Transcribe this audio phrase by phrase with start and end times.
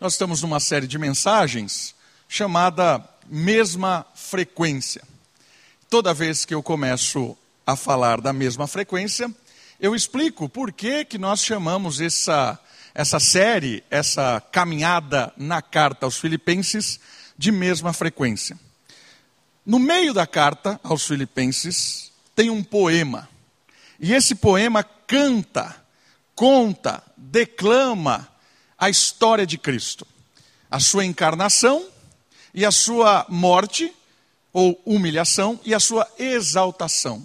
[0.00, 1.94] Nós estamos numa série de mensagens
[2.28, 5.02] chamada Mesma Frequência.
[5.88, 9.32] Toda vez que eu começo a falar da mesma frequência,
[9.78, 12.58] eu explico por que, que nós chamamos essa,
[12.94, 16.98] essa série, essa caminhada na carta aos Filipenses,
[17.36, 18.58] de mesma frequência.
[19.64, 23.28] No meio da carta aos Filipenses tem um poema.
[24.00, 25.76] E esse poema canta,
[26.34, 28.31] conta, declama
[28.82, 30.04] a história de Cristo,
[30.68, 31.86] a sua encarnação
[32.52, 33.94] e a sua morte
[34.52, 37.24] ou humilhação e a sua exaltação.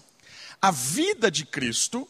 [0.62, 2.08] A vida de Cristo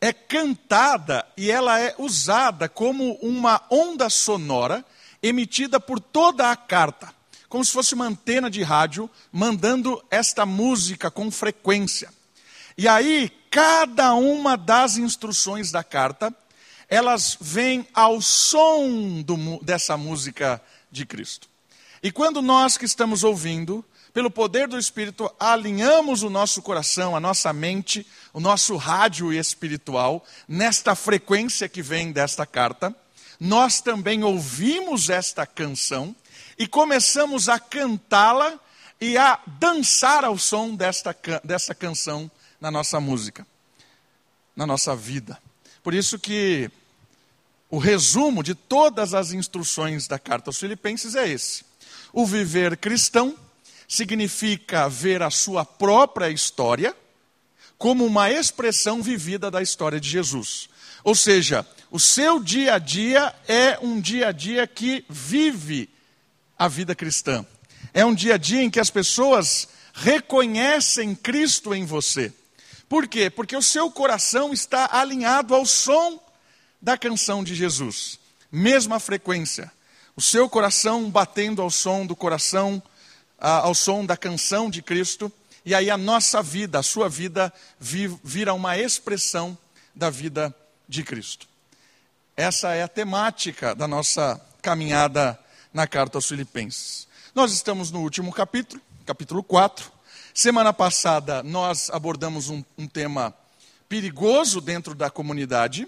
[0.00, 4.82] é cantada e ela é usada como uma onda sonora
[5.22, 7.14] emitida por toda a carta,
[7.50, 12.10] como se fosse uma antena de rádio mandando esta música com frequência.
[12.78, 16.34] E aí, cada uma das instruções da carta
[16.90, 21.48] elas vêm ao som do, dessa música de Cristo.
[22.02, 27.20] E quando nós que estamos ouvindo, pelo poder do Espírito, alinhamos o nosso coração, a
[27.20, 32.94] nossa mente, o nosso rádio espiritual, nesta frequência que vem desta carta,
[33.38, 36.14] nós também ouvimos esta canção
[36.58, 38.58] e começamos a cantá-la
[39.00, 42.28] e a dançar ao som desta, dessa canção
[42.60, 43.46] na nossa música,
[44.56, 45.38] na nossa vida.
[45.82, 46.70] Por isso que
[47.70, 51.64] o resumo de todas as instruções da carta aos Filipenses é esse:
[52.12, 53.36] o viver cristão
[53.86, 56.94] significa ver a sua própria história
[57.78, 60.68] como uma expressão vivida da história de Jesus.
[61.02, 65.88] Ou seja, o seu dia a dia é um dia a dia que vive
[66.58, 67.46] a vida cristã.
[67.94, 72.32] É um dia a dia em que as pessoas reconhecem Cristo em você.
[72.88, 73.30] Por quê?
[73.30, 76.20] Porque o seu coração está alinhado ao som
[76.80, 78.18] da canção de Jesus.
[78.50, 79.70] Mesma frequência.
[80.16, 82.82] O seu coração batendo ao som do coração,
[83.38, 85.32] ao som da canção de Cristo.
[85.64, 89.56] E aí a nossa vida, a sua vida, vira uma expressão
[89.94, 90.54] da vida
[90.88, 91.46] de Cristo.
[92.36, 95.38] Essa é a temática da nossa caminhada
[95.72, 97.06] na carta aos Filipenses.
[97.34, 99.92] Nós estamos no último capítulo, capítulo 4.
[100.32, 103.34] Semana passada nós abordamos um, um tema
[103.88, 105.86] perigoso dentro da comunidade,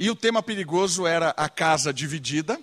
[0.00, 2.58] e o tema perigoso era a casa dividida.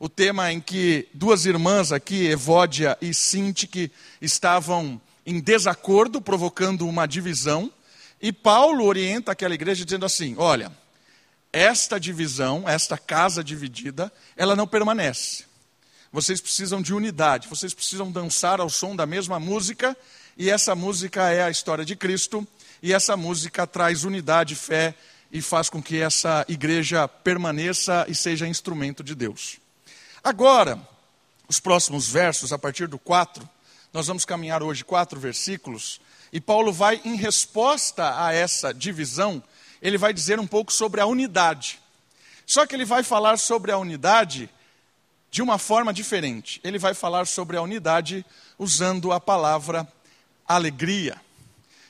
[0.00, 7.06] O tema em que duas irmãs aqui, Evódia e Sinti, estavam em desacordo, provocando uma
[7.06, 7.72] divisão.
[8.20, 10.72] E Paulo orienta aquela igreja dizendo assim: olha,
[11.52, 15.44] esta divisão, esta casa dividida, ela não permanece.
[16.10, 19.96] Vocês precisam de unidade, vocês precisam dançar ao som da mesma música,
[20.36, 22.44] e essa música é a história de Cristo,
[22.82, 24.96] e essa música traz unidade, fé
[25.32, 29.58] e faz com que essa igreja permaneça e seja instrumento de Deus.
[30.22, 30.78] Agora,
[31.48, 33.48] os próximos versos, a partir do 4,
[33.92, 36.00] nós vamos caminhar hoje quatro versículos,
[36.30, 39.42] e Paulo vai, em resposta a essa divisão,
[39.80, 41.80] ele vai dizer um pouco sobre a unidade.
[42.46, 44.48] Só que ele vai falar sobre a unidade
[45.30, 46.60] de uma forma diferente.
[46.62, 48.24] Ele vai falar sobre a unidade
[48.58, 49.90] usando a palavra
[50.46, 51.20] alegria.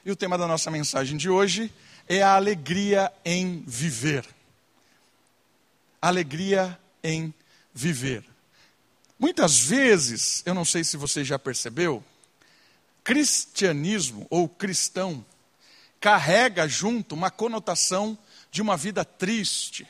[0.05, 1.73] E o tema da nossa mensagem de hoje
[2.15, 4.27] é a alegria em viver.
[6.01, 7.33] Alegria em
[7.73, 8.23] viver.
[9.19, 12.05] Muitas vezes, eu não sei se você já percebeu,
[13.03, 15.25] cristianismo ou cristão
[15.99, 18.19] carrega junto uma conotação
[18.51, 19.87] de uma vida triste,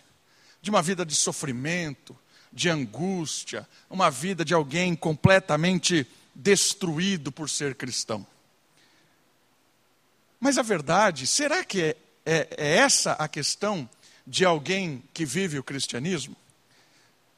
[0.60, 2.16] de uma vida de sofrimento,
[2.52, 8.24] de angústia, uma vida de alguém completamente destruído por ser cristão.
[10.38, 13.88] Mas a verdade, será que é, é, é essa a questão
[14.26, 16.36] de alguém que vive o cristianismo?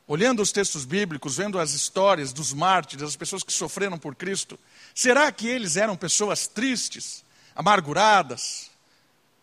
[0.06, 4.58] Olhando os textos bíblicos, vendo as histórias dos mártires, as pessoas que sofreram por Cristo,
[4.94, 7.24] será que eles eram pessoas tristes,
[7.56, 8.70] amarguradas,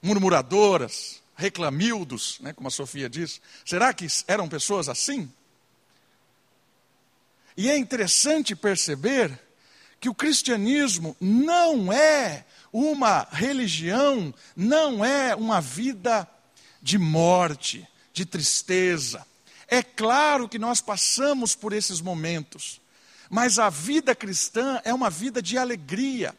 [0.01, 3.41] murmuradoras, reclamildos, né, como a Sofia diz?
[3.65, 5.31] Será que eram pessoas assim?
[7.57, 9.37] E é interessante perceber
[9.99, 16.27] que o cristianismo não é uma religião não é uma vida
[16.81, 19.25] de morte, de tristeza.
[19.67, 22.81] É claro que nós passamos por esses momentos,
[23.29, 26.35] mas a vida cristã é uma vida de alegria,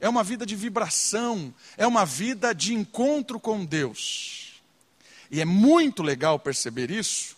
[0.00, 4.62] é uma vida de vibração, é uma vida de encontro com Deus.
[5.30, 7.36] E é muito legal perceber isso,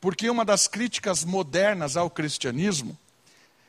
[0.00, 2.98] porque uma das críticas modernas ao cristianismo,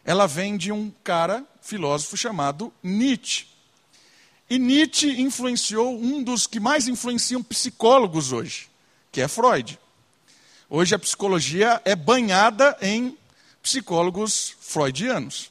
[0.03, 3.50] ela vem de um cara filósofo chamado Nietzsche.
[4.51, 8.69] E Nietzsche influenciou um dos que mais influenciam psicólogos hoje,
[9.09, 9.80] que é Freud.
[10.69, 13.18] Hoje a psicologia é banhada em
[13.63, 15.50] psicólogos freudianos.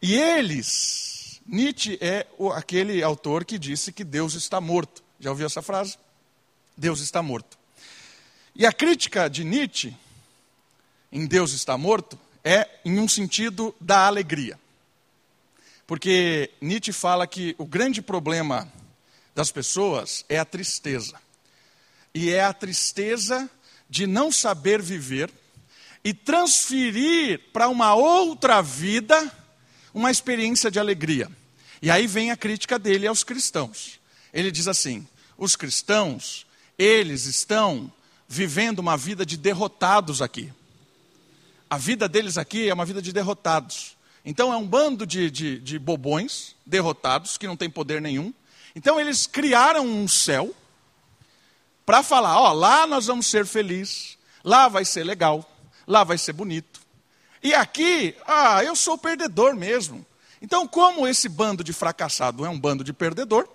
[0.00, 5.04] E eles, Nietzsche é aquele autor que disse que Deus está morto.
[5.20, 5.98] Já ouviu essa frase?
[6.74, 7.58] Deus está morto.
[8.56, 9.94] E a crítica de Nietzsche
[11.12, 14.58] em Deus está morto é em um sentido da alegria.
[15.86, 18.72] Porque Nietzsche fala que o grande problema
[19.34, 21.20] das pessoas é a tristeza.
[22.14, 23.50] E é a tristeza
[23.88, 25.30] de não saber viver
[26.02, 29.32] e transferir para uma outra vida
[29.92, 31.30] uma experiência de alegria.
[31.80, 34.00] E aí vem a crítica dele aos cristãos.
[34.32, 35.06] Ele diz assim:
[35.36, 36.46] os cristãos,
[36.78, 37.92] eles estão
[38.28, 40.52] vivendo uma vida de derrotados aqui.
[41.68, 43.96] A vida deles aqui é uma vida de derrotados.
[44.24, 48.32] Então é um bando de, de, de bobões, derrotados, que não tem poder nenhum.
[48.74, 50.54] Então eles criaram um céu
[51.84, 55.48] para falar: ó, lá nós vamos ser felizes, lá vai ser legal,
[55.86, 56.80] lá vai ser bonito.
[57.42, 60.04] E aqui, ah, eu sou perdedor mesmo.
[60.40, 63.48] Então, como esse bando de fracassado é um bando de perdedor,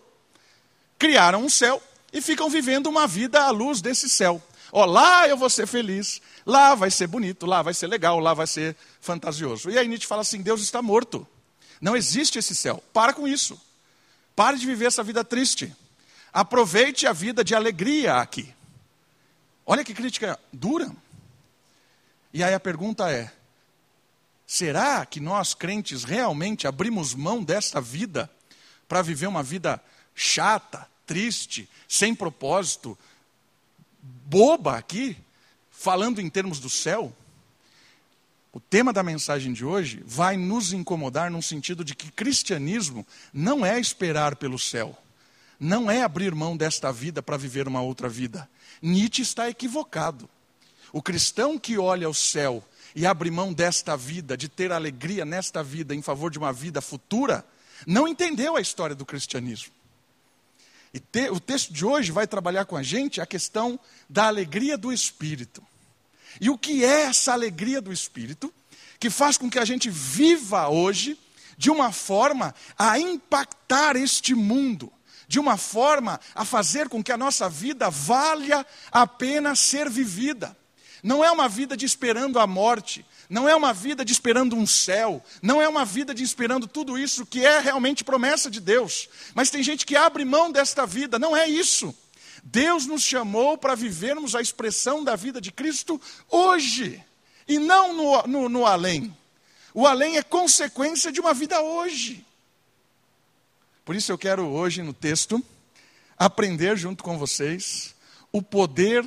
[0.98, 1.82] criaram um céu
[2.14, 4.42] e ficam vivendo uma vida à luz desse céu.
[4.72, 8.34] Ó, lá eu vou ser feliz, lá vai ser bonito, lá vai ser legal, lá
[8.34, 9.70] vai ser fantasioso.
[9.70, 11.28] E aí Nietzsche fala assim: Deus está morto.
[11.82, 12.84] Não existe esse céu.
[12.94, 13.60] Para com isso.
[14.36, 15.76] Pare de viver essa vida triste.
[16.32, 18.54] Aproveite a vida de alegria aqui.
[19.66, 20.92] Olha que crítica dura.
[22.34, 23.32] E aí a pergunta é:
[24.46, 28.30] será que nós crentes realmente abrimos mão desta vida
[28.88, 29.82] para viver uma vida
[30.16, 32.98] chata, triste, sem propósito,
[34.30, 35.18] boba aqui,
[35.72, 37.12] falando em termos do céu?
[38.54, 43.66] O tema da mensagem de hoje vai nos incomodar num sentido de que cristianismo não
[43.66, 44.96] é esperar pelo céu,
[45.60, 48.48] não é abrir mão desta vida para viver uma outra vida.
[48.82, 50.30] Nietzsche está equivocado.
[50.94, 52.64] O cristão que olha o céu
[52.96, 56.82] e abre mão desta vida, de ter alegria nesta vida em favor de uma vida
[56.82, 57.44] futura,
[57.86, 59.79] não entendeu a história do cristianismo.
[60.94, 64.78] E te, o texto de hoje vai trabalhar com a gente a questão da alegria
[64.78, 65.64] do espírito.
[66.40, 68.54] E o que é essa alegria do espírito
[69.00, 71.18] que faz com que a gente viva hoje
[71.58, 74.92] de uma forma a impactar este mundo,
[75.28, 80.56] de uma forma a fazer com que a nossa vida valha a pena ser vivida.
[81.04, 84.66] Não é uma vida de esperando a morte, não é uma vida de esperando um
[84.66, 89.08] céu, não é uma vida de esperando tudo isso que é realmente promessa de Deus.
[89.36, 91.96] Mas tem gente que abre mão desta vida, não é isso.
[92.44, 97.04] Deus nos chamou para vivermos a expressão da vida de Cristo hoje,
[97.48, 99.16] e não no, no, no além.
[99.76, 102.26] O além é consequência de uma vida hoje.
[103.86, 105.44] Por isso eu quero hoje no texto
[106.18, 107.96] aprender junto com vocês
[108.32, 109.06] o poder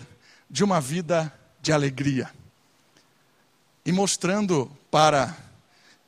[0.49, 2.31] de uma vida de alegria.
[3.85, 5.37] E mostrando para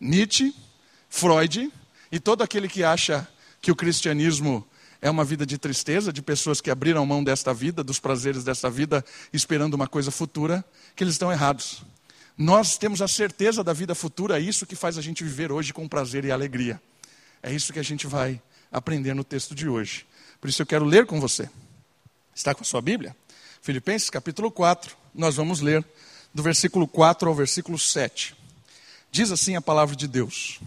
[0.00, 0.54] Nietzsche,
[1.08, 1.72] Freud
[2.10, 3.26] e todo aquele que acha
[3.60, 4.66] que o cristianismo
[5.00, 8.70] é uma vida de tristeza, de pessoas que abriram mão desta vida, dos prazeres desta
[8.70, 10.64] vida, esperando uma coisa futura,
[10.96, 11.82] que eles estão errados.
[12.38, 15.72] Nós temos a certeza da vida futura, é isso que faz a gente viver hoje
[15.72, 16.80] com prazer e alegria.
[17.42, 18.40] É isso que a gente vai
[18.72, 20.06] aprender no texto de hoje.
[20.40, 21.50] Por isso eu quero ler com você.
[22.34, 23.14] Está com a sua Bíblia?
[23.60, 25.84] Filipenses capítulo 4, nós vamos ler
[26.34, 28.34] do versículo 4 ao versículo 7.
[29.10, 30.58] Diz assim a palavra de Deus: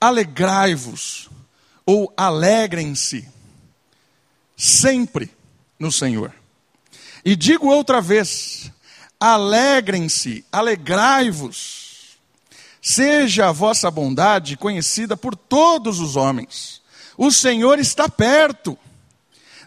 [0.00, 1.28] Alegrai-vos
[1.84, 3.28] ou alegrem-se
[4.56, 5.30] sempre
[5.78, 6.32] no Senhor.
[7.24, 8.70] E digo outra vez:
[9.18, 11.82] alegrem-se, alegrai-vos.
[12.80, 16.82] Seja a vossa bondade conhecida por todos os homens.
[17.16, 18.78] O Senhor está perto.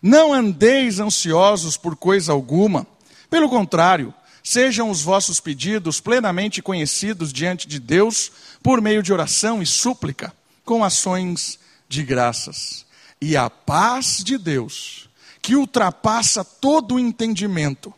[0.01, 2.85] Não andeis ansiosos por coisa alguma.
[3.27, 4.13] Pelo contrário,
[4.47, 8.31] sejam os vossos pedidos plenamente conhecidos diante de Deus
[8.63, 12.85] por meio de oração e súplica, com ações de graças.
[13.19, 15.09] E a paz de Deus,
[15.41, 17.93] que ultrapassa todo o entendimento,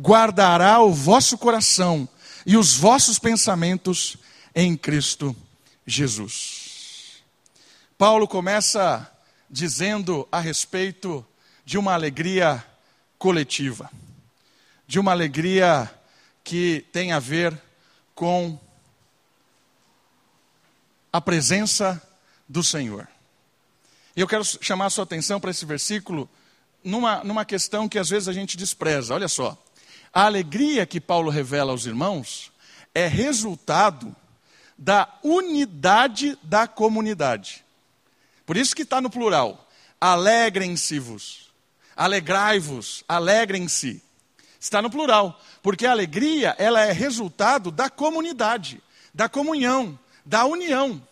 [0.00, 2.08] guardará o vosso coração
[2.46, 4.16] e os vossos pensamentos
[4.54, 5.36] em Cristo
[5.86, 7.22] Jesus.
[7.98, 9.06] Paulo começa
[9.50, 11.22] dizendo a respeito
[11.62, 12.64] de uma alegria
[13.18, 13.90] coletiva,
[14.90, 15.88] de uma alegria
[16.42, 17.56] que tem a ver
[18.12, 18.58] com
[21.12, 22.02] a presença
[22.48, 23.06] do Senhor.
[24.16, 26.28] E eu quero chamar a sua atenção para esse versículo
[26.82, 29.14] numa, numa questão que às vezes a gente despreza.
[29.14, 29.56] Olha só.
[30.12, 32.50] A alegria que Paulo revela aos irmãos
[32.92, 34.12] é resultado
[34.76, 37.64] da unidade da comunidade.
[38.44, 39.70] Por isso que está no plural.
[40.00, 41.52] Alegrem-se-vos.
[41.94, 43.04] Alegrai-vos.
[43.08, 44.02] Alegrem-se.
[44.60, 48.82] Está no plural, porque a alegria, ela é resultado da comunidade,
[49.14, 51.02] da comunhão, da união,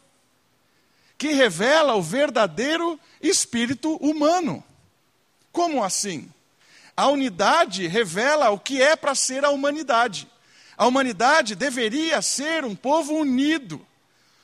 [1.17, 4.63] que revela o verdadeiro espírito humano.
[5.51, 6.31] Como assim?
[6.95, 10.29] A unidade revela o que é para ser a humanidade.
[10.77, 13.85] A humanidade deveria ser um povo unido,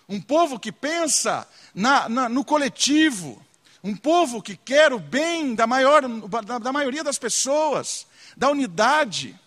[0.09, 3.41] um povo que pensa na, na, no coletivo,
[3.83, 6.03] um povo que quer o bem da, maior,
[6.43, 9.39] da, da maioria das pessoas, da unidade.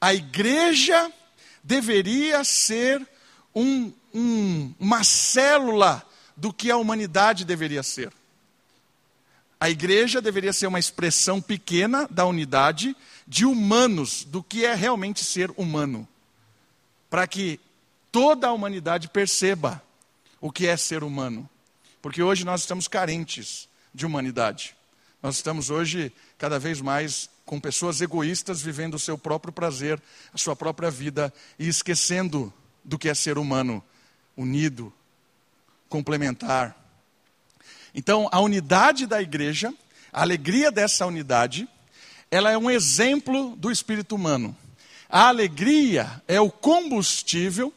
[0.00, 1.12] A igreja
[1.62, 3.06] deveria ser
[3.54, 6.04] um, um, uma célula
[6.36, 8.12] do que a humanidade deveria ser.
[9.60, 15.24] A igreja deveria ser uma expressão pequena da unidade de humanos, do que é realmente
[15.24, 16.06] ser humano,
[17.10, 17.58] para que
[18.12, 19.82] toda a humanidade perceba
[20.40, 21.48] o que é ser humano.
[22.00, 24.76] Porque hoje nós estamos carentes de humanidade.
[25.20, 30.00] Nós estamos hoje cada vez mais com pessoas egoístas vivendo o seu próprio prazer,
[30.32, 32.52] a sua própria vida e esquecendo
[32.84, 33.82] do que é ser humano,
[34.36, 34.92] unido,
[35.88, 36.76] complementar.
[37.92, 39.74] Então, a unidade da igreja,
[40.12, 41.68] a alegria dessa unidade,
[42.30, 44.56] ela é um exemplo do espírito humano.
[45.08, 47.74] A alegria é o combustível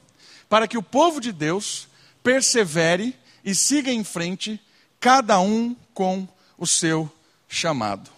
[0.47, 1.87] para que o povo de Deus
[2.21, 4.61] persevere e siga em frente,
[4.99, 7.11] cada um com o seu
[7.51, 8.09] chamado.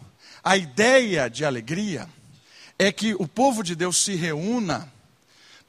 [0.43, 2.07] A ideia de alegria
[2.77, 4.91] é que o povo de Deus se reúna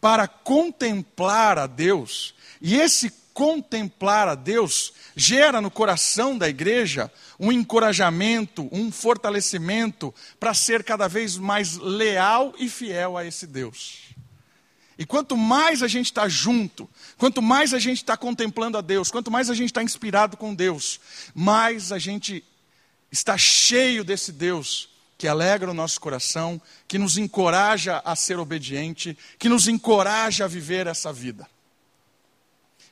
[0.00, 7.50] para contemplar a Deus, e esse contemplar a Deus gera no coração da igreja um
[7.50, 14.14] encorajamento, um fortalecimento para ser cada vez mais leal e fiel a esse Deus.
[14.98, 19.10] E quanto mais a gente está junto, quanto mais a gente está contemplando a Deus,
[19.10, 21.00] quanto mais a gente está inspirado com Deus,
[21.34, 22.44] mais a gente
[23.14, 29.16] está cheio desse Deus que alegra o nosso coração, que nos encoraja a ser obediente,
[29.38, 31.48] que nos encoraja a viver essa vida.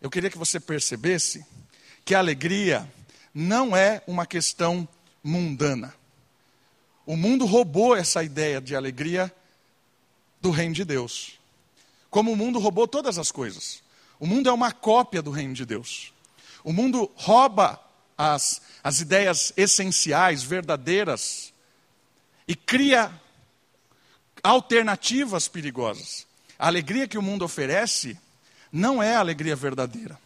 [0.00, 1.45] Eu queria que você percebesse
[2.05, 2.88] que a alegria
[3.35, 4.88] não é uma questão
[5.25, 5.93] mundana.
[7.05, 9.35] O mundo roubou essa ideia de alegria
[10.41, 11.41] do reino de Deus.
[12.09, 13.83] Como o mundo roubou todas as coisas.
[14.21, 16.12] O mundo é uma cópia do reino de Deus.
[16.62, 17.81] O mundo rouba
[18.16, 21.52] as, as ideias essenciais, verdadeiras,
[22.47, 23.12] e cria
[24.42, 26.26] alternativas perigosas.
[26.59, 28.19] A alegria que o mundo oferece
[28.71, 30.19] não é a alegria verdadeira.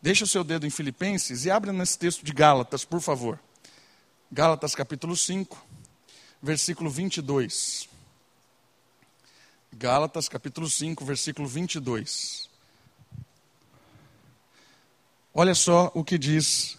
[0.00, 3.38] Deixa o seu dedo em Filipenses e abra nesse texto de Gálatas, por favor.
[4.30, 5.64] Gálatas capítulo 5,
[6.42, 7.88] versículo 22.
[9.72, 12.50] Gálatas capítulo 5, versículo 22.
[15.32, 16.76] Olha só o que diz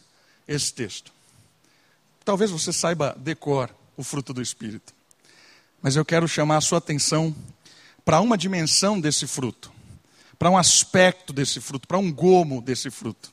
[0.47, 1.11] esse texto.
[2.25, 4.93] Talvez você saiba decor o fruto do Espírito,
[5.81, 7.35] mas eu quero chamar a sua atenção
[8.05, 9.73] para uma dimensão desse fruto
[10.43, 13.31] para um aspecto desse fruto, para um gomo desse fruto.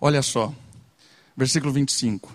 [0.00, 0.52] Olha só,
[1.36, 2.34] versículo 25,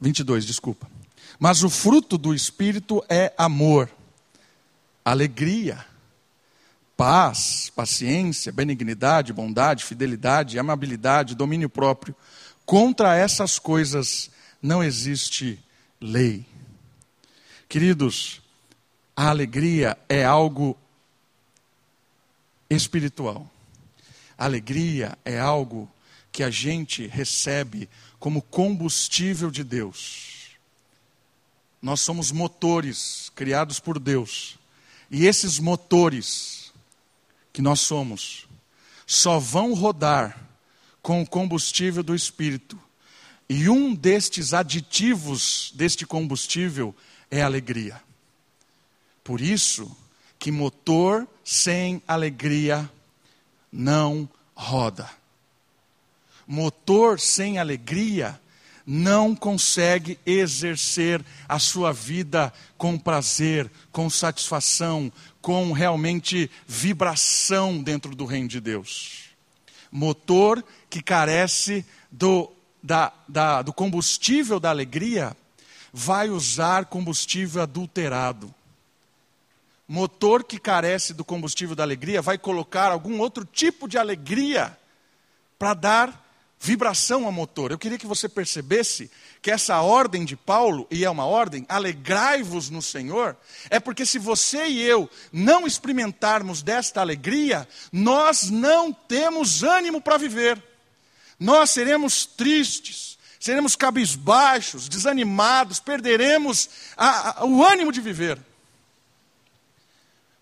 [0.00, 0.90] 22, desculpa.
[1.38, 3.88] Mas o fruto do Espírito é amor,
[5.04, 5.84] alegria,
[6.96, 12.16] paz, paciência, benignidade, bondade, fidelidade, amabilidade, domínio próprio.
[12.64, 15.58] Contra essas coisas não existe
[16.00, 16.46] lei.
[17.68, 18.40] Queridos,
[19.16, 20.76] a alegria é algo
[22.68, 23.50] espiritual.
[24.38, 25.90] alegria é algo
[26.32, 27.88] que a gente recebe
[28.18, 30.56] como combustível de Deus.
[31.80, 34.58] Nós somos motores criados por Deus.
[35.10, 36.72] E esses motores
[37.52, 38.48] que nós somos
[39.06, 40.38] só vão rodar
[41.02, 42.78] com o combustível do Espírito.
[43.48, 46.94] E um destes aditivos deste combustível
[47.30, 48.00] é alegria.
[49.24, 49.94] Por isso,
[50.38, 52.88] que motor sem alegria
[53.70, 55.10] não roda.
[56.46, 58.40] Motor sem alegria
[58.86, 68.24] não consegue exercer a sua vida com prazer, com satisfação, com realmente vibração dentro do
[68.24, 69.21] reino de Deus.
[69.92, 72.50] Motor que carece do,
[72.82, 75.36] da, da, do combustível da alegria
[75.92, 78.52] vai usar combustível adulterado.
[79.86, 84.76] Motor que carece do combustível da alegria vai colocar algum outro tipo de alegria
[85.58, 86.21] para dar
[86.62, 87.72] vibração ao motor.
[87.72, 89.10] Eu queria que você percebesse
[89.42, 93.36] que essa ordem de Paulo, e é uma ordem, alegrai-vos no Senhor,
[93.68, 100.16] é porque se você e eu não experimentarmos desta alegria, nós não temos ânimo para
[100.16, 100.62] viver.
[101.36, 108.38] Nós seremos tristes, seremos cabisbaixos, desanimados, perderemos a, a, o ânimo de viver.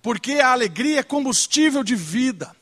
[0.03, 2.55] Porque a alegria é combustível de vida.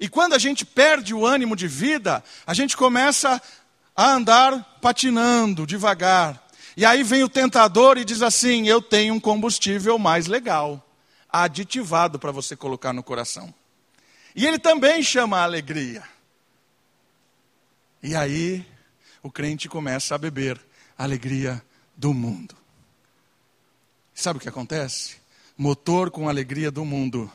[0.00, 3.40] E quando a gente perde o ânimo de vida, a gente começa
[3.94, 6.42] a andar patinando devagar.
[6.74, 10.82] E aí vem o tentador e diz assim: Eu tenho um combustível mais legal,
[11.28, 13.52] aditivado para você colocar no coração.
[14.34, 16.02] E ele também chama a alegria.
[18.02, 18.64] E aí
[19.22, 20.58] o crente começa a beber
[20.96, 21.62] a alegria
[21.94, 22.56] do mundo.
[24.14, 25.16] Sabe o que acontece?
[25.58, 27.30] Motor com a alegria do mundo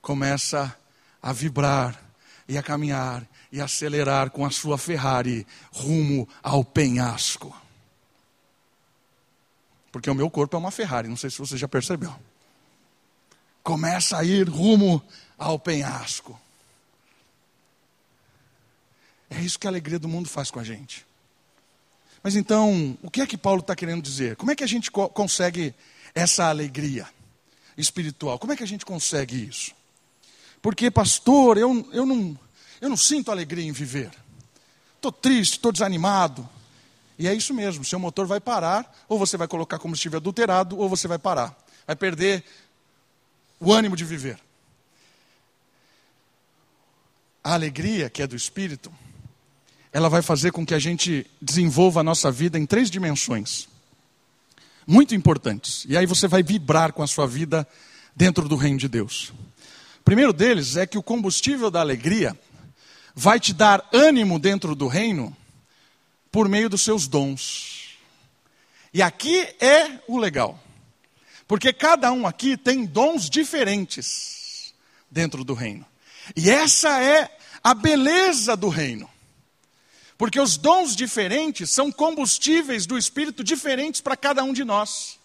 [0.00, 0.76] começa
[1.20, 2.03] a vibrar
[2.48, 7.56] e a caminhar e acelerar com a sua Ferrari rumo ao penhasco.
[9.90, 12.14] Porque o meu corpo é uma Ferrari, não sei se você já percebeu.
[13.62, 15.02] Começa a ir rumo
[15.38, 16.38] ao penhasco.
[19.30, 21.06] É isso que a alegria do mundo faz com a gente.
[22.22, 24.36] Mas então, o que é que Paulo está querendo dizer?
[24.36, 25.74] Como é que a gente co consegue
[26.14, 27.06] essa alegria
[27.76, 28.38] espiritual?
[28.38, 29.74] Como é que a gente consegue isso?
[30.64, 32.38] Porque, pastor, eu, eu, não,
[32.80, 34.10] eu não sinto alegria em viver.
[34.96, 36.48] Estou triste, estou desanimado.
[37.18, 40.88] E é isso mesmo, seu motor vai parar, ou você vai colocar combustível adulterado, ou
[40.88, 41.54] você vai parar.
[41.86, 42.42] Vai perder
[43.60, 44.38] o ânimo de viver.
[47.44, 48.90] A alegria que é do Espírito,
[49.92, 53.68] ela vai fazer com que a gente desenvolva a nossa vida em três dimensões.
[54.86, 55.84] Muito importantes.
[55.86, 57.68] E aí você vai vibrar com a sua vida
[58.16, 59.30] dentro do reino de Deus.
[60.04, 62.38] Primeiro deles é que o combustível da alegria
[63.14, 65.34] vai te dar ânimo dentro do reino
[66.30, 67.96] por meio dos seus dons.
[68.92, 70.60] E aqui é o legal.
[71.46, 74.74] Porque cada um aqui tem dons diferentes
[75.10, 75.86] dentro do reino.
[76.36, 79.08] E essa é a beleza do reino.
[80.18, 85.18] Porque os dons diferentes são combustíveis do Espírito diferentes para cada um de nós.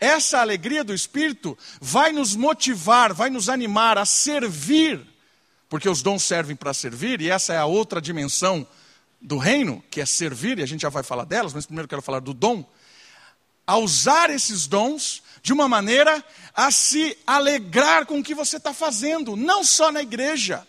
[0.00, 5.04] Essa alegria do Espírito vai nos motivar, vai nos animar a servir,
[5.68, 8.66] porque os dons servem para servir, e essa é a outra dimensão
[9.20, 12.02] do reino, que é servir, e a gente já vai falar delas, mas primeiro quero
[12.02, 12.64] falar do dom.
[13.66, 18.72] A usar esses dons de uma maneira a se alegrar com o que você está
[18.72, 20.66] fazendo, não só na igreja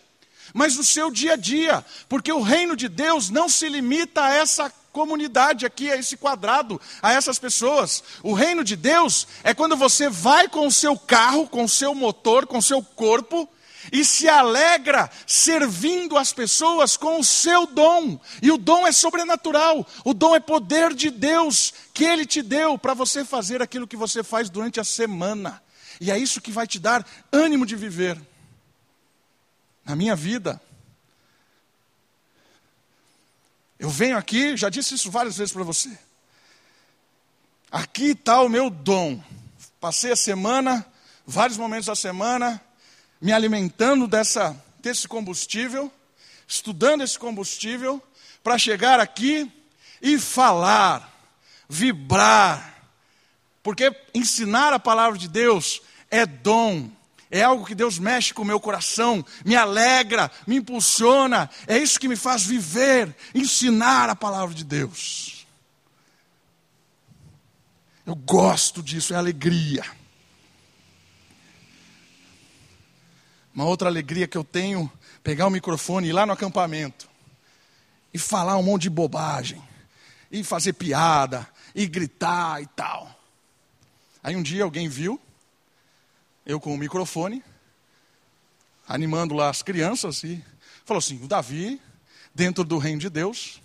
[0.52, 4.34] mas no seu dia a dia, porque o reino de Deus não se limita a
[4.34, 8.02] essa comunidade aqui, a esse quadrado, a essas pessoas.
[8.22, 11.94] O reino de Deus é quando você vai com o seu carro, com o seu
[11.94, 13.48] motor, com o seu corpo
[13.92, 18.20] e se alegra servindo as pessoas com o seu dom.
[18.42, 22.78] E o dom é sobrenatural, o dom é poder de Deus que Ele te deu
[22.78, 25.62] para você fazer aquilo que você faz durante a semana.
[26.00, 28.20] E é isso que vai te dar ânimo de viver
[29.84, 30.60] na minha vida.
[33.80, 35.88] Eu venho aqui, já disse isso várias vezes para você.
[37.72, 39.18] Aqui está o meu dom.
[39.80, 40.86] Passei a semana,
[41.26, 42.60] vários momentos da semana,
[43.18, 45.90] me alimentando dessa, desse combustível,
[46.46, 48.02] estudando esse combustível,
[48.44, 49.50] para chegar aqui
[50.02, 51.10] e falar,
[51.66, 52.84] vibrar.
[53.62, 56.90] Porque ensinar a palavra de Deus é dom
[57.30, 61.48] é algo que Deus mexe com o meu coração, me alegra, me impulsiona.
[61.66, 65.46] É isso que me faz viver, ensinar a palavra de Deus.
[68.04, 69.84] Eu gosto disso, é alegria.
[73.54, 74.90] Uma outra alegria que eu tenho,
[75.22, 77.10] pegar o microfone e ir lá no acampamento
[78.12, 79.62] e falar um monte de bobagem,
[80.30, 83.08] e fazer piada, e gritar e tal.
[84.22, 85.20] Aí um dia alguém viu,
[86.50, 87.42] eu com o microfone,
[88.86, 90.42] animando lá as crianças, e
[90.84, 91.80] falou assim: o Davi,
[92.34, 93.62] dentro do reino de Deus,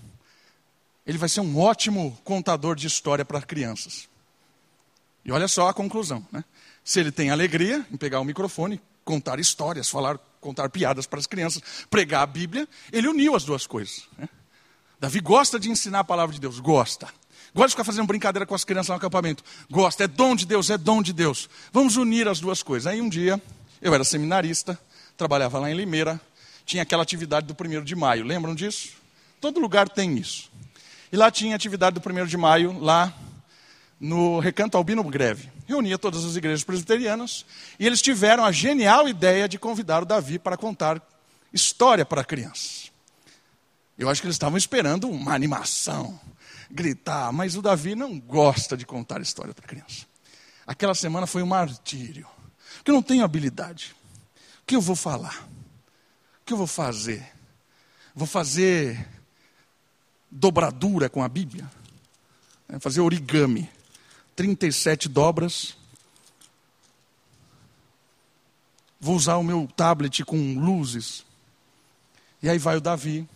[1.06, 4.08] ele vai ser um ótimo contador de história para crianças.
[5.24, 6.44] E olha só a conclusão, né?
[6.84, 11.26] Se ele tem alegria em pegar o microfone, contar histórias, falar, contar piadas para as
[11.26, 14.08] crianças, pregar a Bíblia, ele uniu as duas coisas.
[14.18, 14.30] Né?
[15.00, 17.08] Davi gosta de ensinar a palavra de Deus, gosta.
[17.56, 19.42] Gosta de ficar fazendo brincadeira com as crianças no acampamento.
[19.72, 21.50] Gosta, é dom de Deus, é dom de Deus.
[21.72, 22.86] Vamos unir as duas coisas.
[22.86, 23.42] Aí um dia,
[23.82, 24.78] eu era seminarista,
[25.16, 26.20] trabalhava lá em Limeira,
[26.66, 28.26] tinha aquela atividade do primeiro de maio.
[28.26, 28.90] Lembram disso?
[29.40, 30.52] Todo lugar tem isso.
[31.10, 33.14] E lá tinha atividade do primeiro de maio, lá
[33.98, 35.50] no Recanto Albino Greve.
[35.66, 37.46] Reunia todas as igrejas presbiterianas
[37.80, 41.02] e eles tiveram a genial ideia de convidar o Davi para contar
[41.54, 42.92] história para crianças.
[43.98, 46.20] Eu acho que eles estavam esperando uma animação,
[46.70, 50.06] gritar, mas o Davi não gosta de contar história para criança.
[50.66, 52.28] Aquela semana foi um martírio,
[52.78, 53.96] porque eu não tenho habilidade.
[54.62, 55.48] O que eu vou falar?
[56.42, 57.32] O que eu vou fazer?
[58.16, 59.08] Vou fazer
[60.30, 61.70] dobradura com a Bíblia?
[62.68, 63.70] É, fazer origami.
[64.36, 65.78] 37 dobras.
[69.06, 71.24] vou usar o meu tablet com luzes.
[72.42, 73.30] E aí vai o Davi.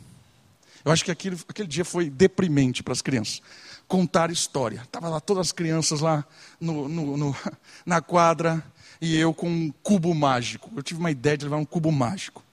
[0.84, 3.42] Eu acho que aquele, aquele dia foi deprimente para as crianças.
[3.88, 4.82] Contar história.
[4.84, 6.26] Estavam lá todas as crianças lá
[6.60, 7.36] no, no, no,
[7.86, 8.64] na quadra
[9.02, 10.72] e eu com um cubo mágico.
[10.76, 12.44] Eu tive uma ideia de levar um cubo mágico.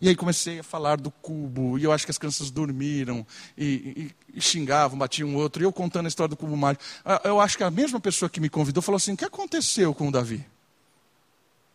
[0.00, 3.24] E aí comecei a falar do cubo, e eu acho que as crianças dormiram,
[3.56, 6.84] e, e, e, xingavam, batiam um outro, e eu contando a história do cubo mágico.
[7.04, 9.94] Ah, eu acho que a mesma pessoa que me convidou falou assim: o que aconteceu
[9.94, 10.44] com o Davi?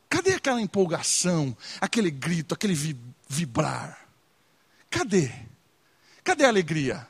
[0.10, 2.76] Cadê aquela empolgação, aquele grito, aquele
[3.30, 3.98] vibrar?
[4.90, 5.32] Cadê?
[6.28, 7.08] Cadê a alegria?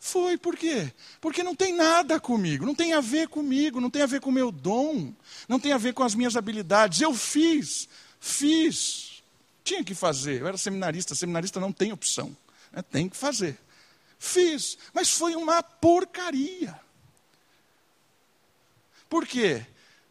[0.00, 0.92] Foi, por quê?
[1.20, 4.28] Porque não tem nada comigo, não tem a ver comigo, não tem a ver com
[4.28, 5.14] o meu dom,
[5.48, 7.00] não tem a ver com as minhas habilidades.
[7.00, 7.88] Eu fiz,
[8.18, 9.22] fiz.
[9.62, 10.40] Tinha que fazer.
[10.40, 12.36] Eu era seminarista, seminarista não tem opção.
[12.72, 12.82] Né?
[12.82, 13.56] Tem que fazer.
[14.18, 16.74] Fiz, mas foi uma porcaria.
[19.08, 19.64] Por quê?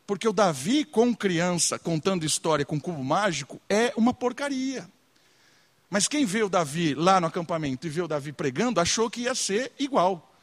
[0.07, 4.89] Porque o Davi, com criança, contando história com cubo mágico, é uma porcaria.
[5.91, 9.23] Mas quem vê o Davi lá no acampamento e vê o Davi pregando, achou que
[9.23, 10.33] ia ser igual.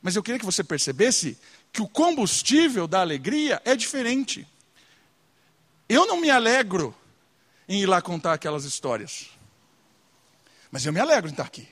[0.00, 1.38] Mas eu queria que você percebesse
[1.70, 4.48] que o combustível da alegria é diferente.
[5.86, 6.94] Eu não me alegro
[7.68, 9.28] em ir lá contar aquelas histórias.
[10.70, 11.68] Mas eu me alegro em estar aqui.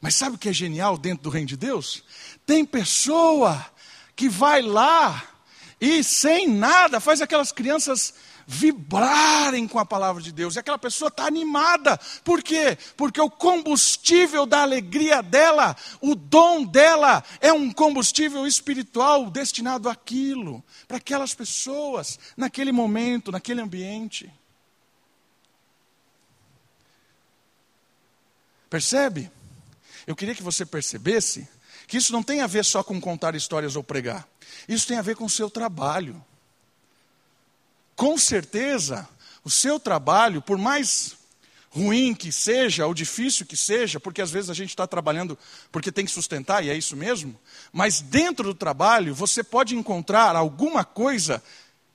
[0.00, 2.02] Mas sabe o que é genial dentro do reino de Deus?
[2.46, 3.70] Tem pessoa
[4.16, 5.22] que vai lá
[5.78, 8.14] e sem nada faz aquelas crianças
[8.50, 10.56] vibrarem com a palavra de Deus.
[10.56, 11.98] E aquela pessoa está animada.
[12.24, 12.78] Por quê?
[12.96, 20.64] Porque o combustível da alegria dela, o dom dela, é um combustível espiritual destinado àquilo,
[20.86, 24.32] para aquelas pessoas, naquele momento, naquele ambiente.
[28.70, 29.30] Percebe?
[30.06, 31.46] Eu queria que você percebesse
[31.86, 34.26] que isso não tem a ver só com contar histórias ou pregar.
[34.66, 36.24] Isso tem a ver com o seu trabalho
[37.98, 39.08] com certeza,
[39.42, 41.16] o seu trabalho, por mais
[41.68, 45.36] ruim que seja, ou difícil que seja, porque às vezes a gente está trabalhando
[45.72, 47.36] porque tem que sustentar, e é isso mesmo,
[47.72, 51.42] mas dentro do trabalho você pode encontrar alguma coisa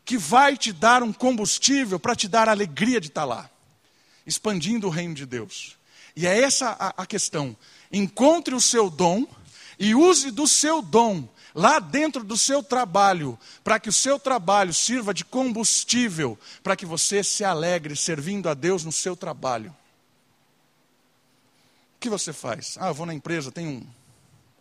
[0.03, 3.49] que vai te dar um combustível para te dar a alegria de estar lá,
[4.27, 5.77] expandindo o reino de Deus.
[6.17, 7.55] E é essa a, a questão.
[7.89, 9.25] Encontre o seu dom
[9.79, 14.73] e use do seu dom lá dentro do seu trabalho, para que o seu trabalho
[14.73, 19.75] sirva de combustível, para que você se alegre servindo a Deus no seu trabalho.
[21.95, 22.77] O que você faz?
[22.79, 23.87] Ah, eu vou na empresa, tenho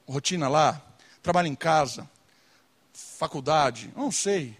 [0.07, 0.81] rotina lá,
[1.23, 2.09] trabalho em casa,
[2.93, 4.57] faculdade, não sei.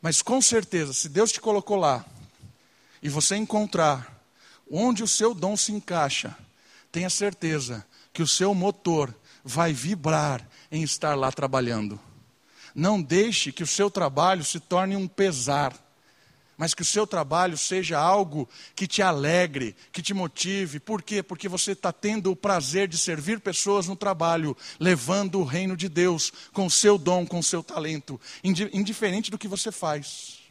[0.00, 2.04] Mas com certeza, se Deus te colocou lá
[3.02, 4.14] e você encontrar
[4.70, 6.36] onde o seu dom se encaixa,
[6.92, 11.98] tenha certeza que o seu motor vai vibrar em estar lá trabalhando.
[12.74, 15.74] Não deixe que o seu trabalho se torne um pesar,
[16.58, 20.80] mas que o seu trabalho seja algo que te alegre, que te motive.
[20.80, 21.22] Por quê?
[21.22, 25.88] Porque você está tendo o prazer de servir pessoas no trabalho, levando o reino de
[25.88, 30.45] Deus com o seu dom, com o seu talento, indiferente do que você faz.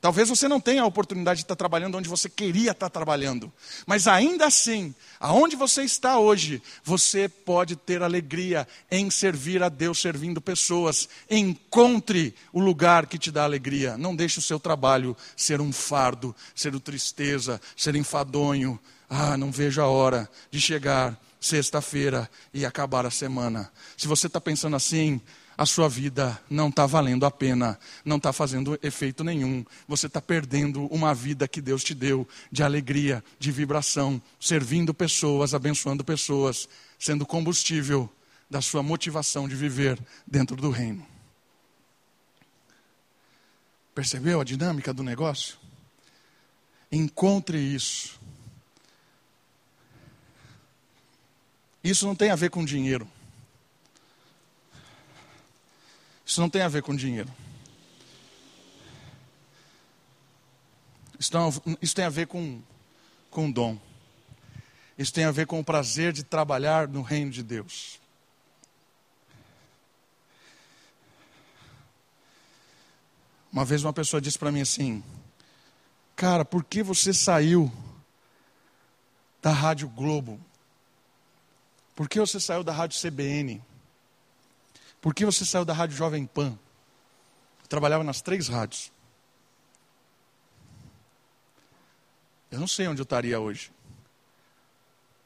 [0.00, 3.52] Talvez você não tenha a oportunidade de estar trabalhando onde você queria estar trabalhando,
[3.86, 10.00] mas ainda assim, aonde você está hoje, você pode ter alegria em servir a Deus,
[10.00, 11.06] servindo pessoas.
[11.30, 13.98] Encontre o lugar que te dá alegria.
[13.98, 18.80] Não deixe o seu trabalho ser um fardo, ser tristeza, ser enfadonho.
[19.08, 23.70] Ah, não vejo a hora de chegar sexta-feira e acabar a semana.
[23.96, 25.20] Se você está pensando assim,
[25.60, 29.62] a sua vida não está valendo a pena, não está fazendo efeito nenhum.
[29.86, 35.52] Você está perdendo uma vida que Deus te deu de alegria, de vibração, servindo pessoas,
[35.52, 36.66] abençoando pessoas,
[36.98, 38.08] sendo combustível
[38.48, 41.06] da sua motivação de viver dentro do reino.
[43.94, 45.58] Percebeu a dinâmica do negócio?
[46.90, 48.18] Encontre isso.
[51.84, 53.06] Isso não tem a ver com dinheiro.
[56.30, 57.28] Isso não tem a ver com dinheiro.
[61.18, 62.62] Isso, não, isso tem a ver com,
[63.32, 63.76] com dom.
[64.96, 67.98] Isso tem a ver com o prazer de trabalhar no reino de Deus.
[73.52, 75.02] Uma vez uma pessoa disse para mim assim:
[76.14, 77.72] Cara, por que você saiu
[79.42, 80.40] da Rádio Globo?
[81.96, 83.60] Por que você saiu da Rádio CBN?
[85.00, 86.58] Por que você saiu da Rádio Jovem Pan?
[87.62, 88.92] Eu trabalhava nas três rádios.
[92.50, 93.70] Eu não sei onde eu estaria hoje.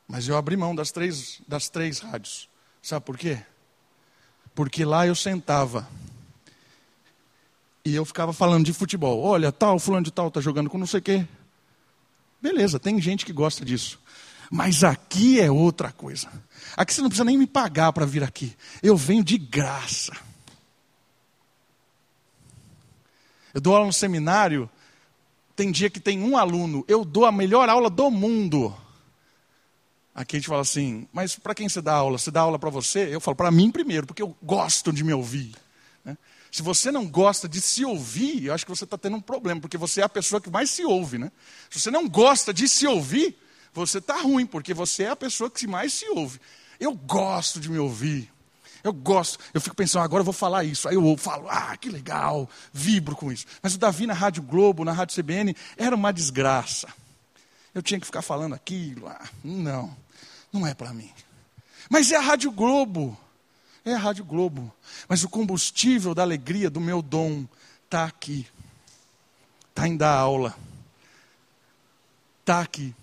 [0.07, 2.49] Mas eu abri mão das três, das três rádios.
[2.83, 3.43] Sabe por quê?
[4.55, 5.89] Porque lá eu sentava
[7.85, 9.23] E eu ficava falando de futebol.
[9.23, 11.27] Olha, tal, fulano de tal está jogando com não sei o quê.
[12.41, 13.99] Beleza, tem gente que gosta disso.
[14.55, 16.31] Mas aqui é outra coisa.
[16.77, 18.55] Aqui você não precisa nem me pagar para vir aqui.
[18.81, 20.13] Eu venho de graça.
[23.53, 24.71] Eu dou aula no seminário,
[25.57, 28.73] tem dia que tem um aluno, eu dou a melhor aula do mundo.
[30.15, 32.17] Aqui a gente fala assim, mas para quem você dá aula?
[32.17, 33.13] Você dá aula para você?
[33.13, 35.53] Eu falo para mim primeiro, porque eu gosto de me ouvir.
[36.05, 36.17] Né?
[36.53, 39.61] Se você não gosta de se ouvir, eu acho que você está tendo um problema,
[39.61, 41.19] porque você é a pessoa que mais se ouve.
[41.19, 41.33] Né?
[41.69, 43.37] Se você não gosta de se ouvir,
[43.75, 46.41] você está ruim, porque você é a pessoa que mais se ouve.
[46.79, 48.33] Eu gosto de me ouvir.
[48.85, 50.87] Eu gosto, eu fico pensando, agora eu vou falar isso.
[50.87, 53.47] Aí eu falo, ah, que legal, vibro com isso.
[53.63, 56.89] Mas o Davi na Rádio Globo, na Rádio CBN, era uma desgraça.
[57.75, 59.09] Eu tinha que ficar falando aquilo.
[59.09, 59.97] Ah, não,
[60.53, 61.11] não é para mim.
[61.89, 63.19] Mas é a Rádio Globo.
[63.87, 64.71] É a Rádio Globo.
[65.09, 67.47] Mas o combustível da alegria do meu dom
[67.87, 68.47] está aqui.
[69.71, 70.55] Está em dar aula.
[72.41, 72.95] Está aqui.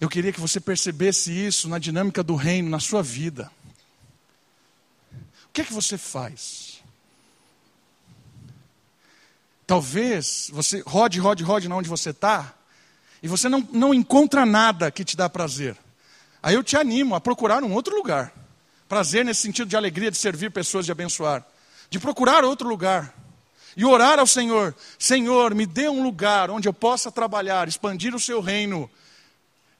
[0.00, 3.50] Eu queria que você percebesse isso na dinâmica do reino, na sua vida.
[5.46, 6.80] O que é que você faz?
[9.66, 12.54] Talvez você rode, rode, rode na onde você está,
[13.22, 15.76] e você não, não encontra nada que te dá prazer.
[16.40, 18.32] Aí eu te animo a procurar um outro lugar.
[18.88, 21.44] Prazer nesse sentido de alegria, de servir pessoas, de abençoar.
[21.90, 23.12] De procurar outro lugar.
[23.76, 28.20] E orar ao Senhor: Senhor, me dê um lugar onde eu possa trabalhar, expandir o
[28.20, 28.88] seu reino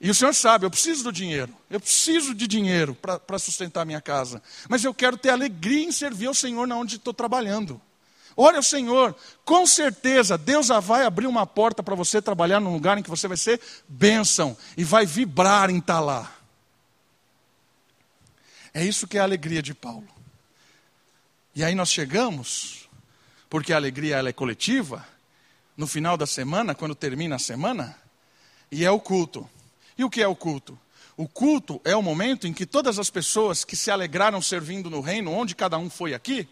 [0.00, 1.52] e o senhor sabe, eu preciso do dinheiro.
[1.68, 4.40] Eu preciso de dinheiro para sustentar minha casa.
[4.68, 7.80] Mas eu quero ter alegria em servir ao Senhor na onde estou trabalhando.
[8.36, 12.96] Olha o Senhor, com certeza Deus vai abrir uma porta para você trabalhar num lugar
[12.96, 16.32] em que você vai ser bênção e vai vibrar em estar tá lá.
[18.72, 20.06] É isso que é a alegria de Paulo.
[21.52, 22.88] E aí nós chegamos,
[23.50, 25.04] porque a alegria ela é coletiva,
[25.76, 27.96] no final da semana, quando termina a semana,
[28.70, 29.50] e é o culto.
[29.98, 30.78] E o que é o culto?
[31.16, 35.00] O culto é o momento em que todas as pessoas que se alegraram servindo no
[35.00, 36.48] reino, onde cada um foi aqui,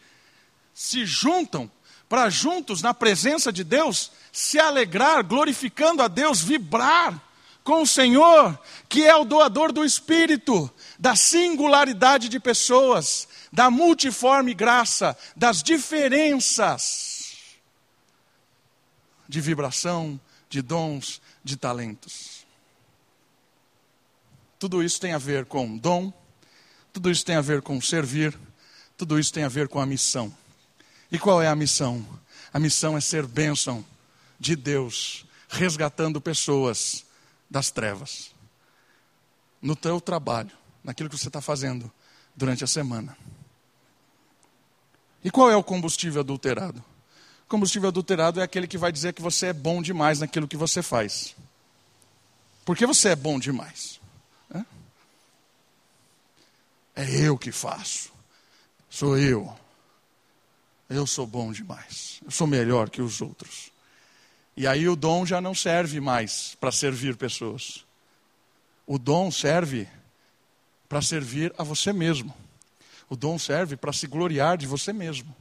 [0.75, 1.71] se juntam
[2.09, 7.23] para juntos, na presença de Deus, se alegrar, glorificando a Deus, vibrar
[7.65, 14.55] com o Senhor, que é o doador do Espírito, da singularidade de pessoas, da multiforme
[14.55, 17.17] graça, das diferenças
[19.29, 22.36] de vibração, de dons, de talentos.
[24.59, 26.12] Tudo isso tem a ver com dom,
[26.92, 28.38] tudo isso tem a ver com servir,
[28.97, 30.35] tudo isso tem a ver com a missão.
[31.12, 32.07] E qual é a missão?
[32.53, 33.85] A missão é ser bênção
[34.40, 37.05] de Deus, resgatando pessoas
[37.51, 38.31] das trevas.
[39.61, 41.90] No teu trabalho, naquilo que você está fazendo
[42.35, 43.16] durante a semana.
[45.23, 46.79] E qual é o combustível adulterado?
[47.45, 50.57] O combustível adulterado é aquele que vai dizer que você é bom demais naquilo que
[50.57, 51.35] você faz.
[52.64, 53.96] Por que você é bom demais?
[56.97, 58.11] É eu que faço.
[58.89, 59.55] Sou eu.
[60.89, 62.21] Eu sou bom demais.
[62.25, 63.71] Eu sou melhor que os outros.
[64.57, 67.85] E aí o dom já não serve mais para servir pessoas.
[68.87, 69.87] O dom serve
[70.89, 72.35] para servir a você mesmo.
[73.11, 75.37] O dom serve para se gloriar de você mesmo.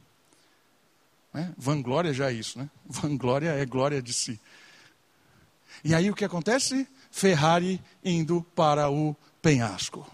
[1.33, 1.53] Né?
[1.57, 2.69] Vanglória já é isso, né?
[2.85, 4.39] Vanglória é glória de si.
[5.85, 6.85] E aí o que acontece?
[7.09, 10.05] Ferrari indo para o penhasco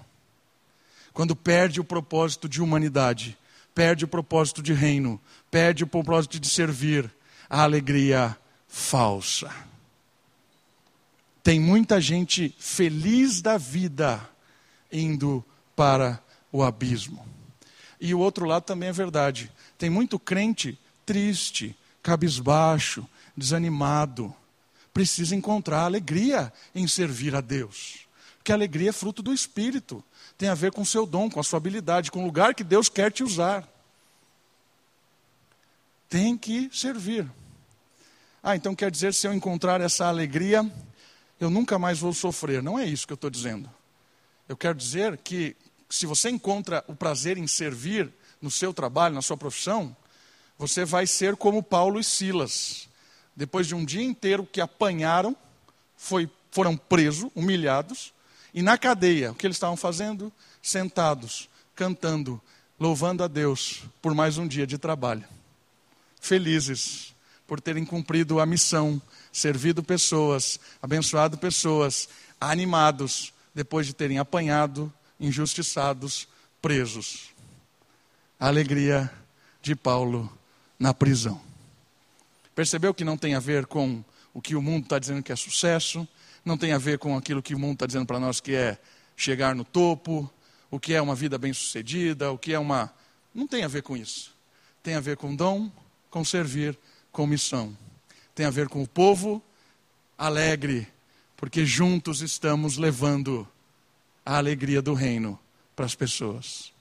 [1.14, 3.38] quando perde o propósito de humanidade,
[3.76, 5.20] perde o propósito de reino,
[5.50, 7.12] perde o propósito de servir,
[7.50, 9.54] a alegria falsa.
[11.44, 14.22] Tem muita gente feliz da vida
[14.92, 15.44] indo
[15.76, 16.22] para
[16.52, 17.26] o abismo.
[18.00, 19.52] E o outro lado também é verdade.
[19.78, 24.34] Tem muito crente triste, cabisbaixo, desanimado.
[24.94, 28.08] Precisa encontrar alegria em servir a Deus.
[28.38, 30.04] Porque a alegria é fruto do Espírito
[30.42, 32.64] tem a ver com o seu dom, com a sua habilidade, com o lugar que
[32.64, 33.64] Deus quer te usar.
[36.10, 37.32] Tem que servir.
[38.42, 40.68] Ah, então quer dizer, se eu encontrar essa alegria,
[41.40, 42.64] eu nunca mais vou sofrer.
[42.64, 43.70] Não é isso que eu estou dizendo.
[44.50, 45.56] Eu quero dizer que
[45.88, 49.96] se você encontra o prazer em servir no seu trabalho, na sua profissão,
[50.58, 52.90] você vai ser como Paulo e Silas.
[53.36, 55.38] Depois de um dia inteiro que apanharam,
[55.96, 58.12] foi, foram presos, humilhados,
[58.54, 60.32] e na cadeia, o que eles estavam fazendo?
[60.62, 62.42] Sentados, cantando,
[62.80, 65.24] louvando a Deus por mais um dia de trabalho.
[66.20, 67.16] Felizes
[67.48, 72.10] por terem cumprido a missão, servido pessoas, abençoado pessoas,
[72.40, 76.28] animados depois de terem apanhado, injustiçados,
[76.62, 77.30] presos.
[78.40, 79.12] A alegria
[79.62, 80.32] de Paulo
[80.80, 81.40] na prisão.
[82.56, 85.36] Percebeu que não tem a ver com o que o mundo está dizendo que é
[85.36, 86.08] sucesso,
[86.44, 88.78] não tem a ver com aquilo que o mundo está dizendo para nós que é
[89.16, 90.32] chegar no topo,
[90.70, 92.92] o que é uma vida bem-sucedida, o que é uma.
[93.34, 94.34] Não tem a ver com isso.
[94.82, 95.70] Tem a ver com dom,
[96.10, 96.78] com servir,
[97.12, 97.78] com missão.
[98.34, 99.42] Tem a ver com o povo
[100.18, 100.88] alegre,
[101.36, 103.48] porque juntos estamos levando
[104.26, 105.40] a alegria do reino
[105.76, 106.72] para as pessoas.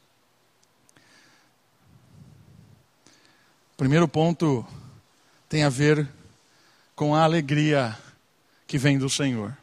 [3.77, 4.67] Primeiro ponto
[5.49, 6.07] tem a ver
[6.95, 7.99] com a alegria
[8.71, 9.59] que vem do Senhor.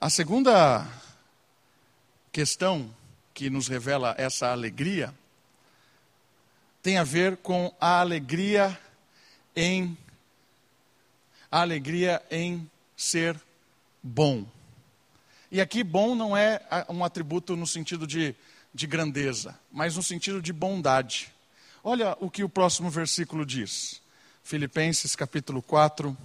[0.00, 0.84] A segunda
[2.32, 2.92] questão
[3.32, 5.14] que nos revela essa alegria
[6.82, 8.76] tem a ver com a alegria
[9.54, 9.96] em
[11.48, 13.40] a alegria em ser
[14.02, 14.44] bom.
[15.48, 18.34] E aqui bom não é um atributo no sentido de,
[18.74, 21.32] de grandeza, mas no sentido de bondade.
[21.84, 24.04] Olha o que o próximo versículo diz.
[24.46, 26.16] Filipenses capítulo 4,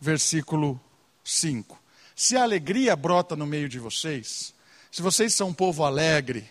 [0.00, 0.80] versículo
[1.24, 1.76] 5.
[2.14, 4.54] Se a alegria brota no meio de vocês,
[4.88, 6.48] se vocês são um povo alegre,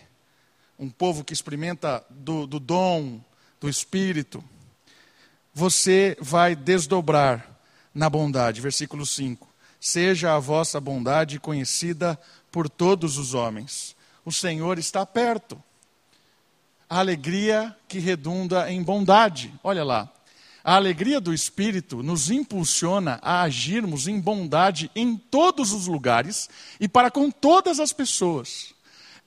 [0.78, 3.18] um povo que experimenta do, do dom,
[3.58, 4.44] do Espírito,
[5.54, 7.48] você vai desdobrar
[7.94, 8.60] na bondade.
[8.60, 9.48] Versículo 5.
[9.80, 12.20] Seja a vossa bondade conhecida
[12.52, 13.96] por todos os homens.
[14.22, 15.58] O Senhor está perto.
[16.90, 19.50] A alegria que redunda em bondade.
[19.64, 20.12] Olha lá.
[20.66, 26.50] A alegria do Espírito nos impulsiona a agirmos em bondade em todos os lugares
[26.80, 28.74] e para com todas as pessoas.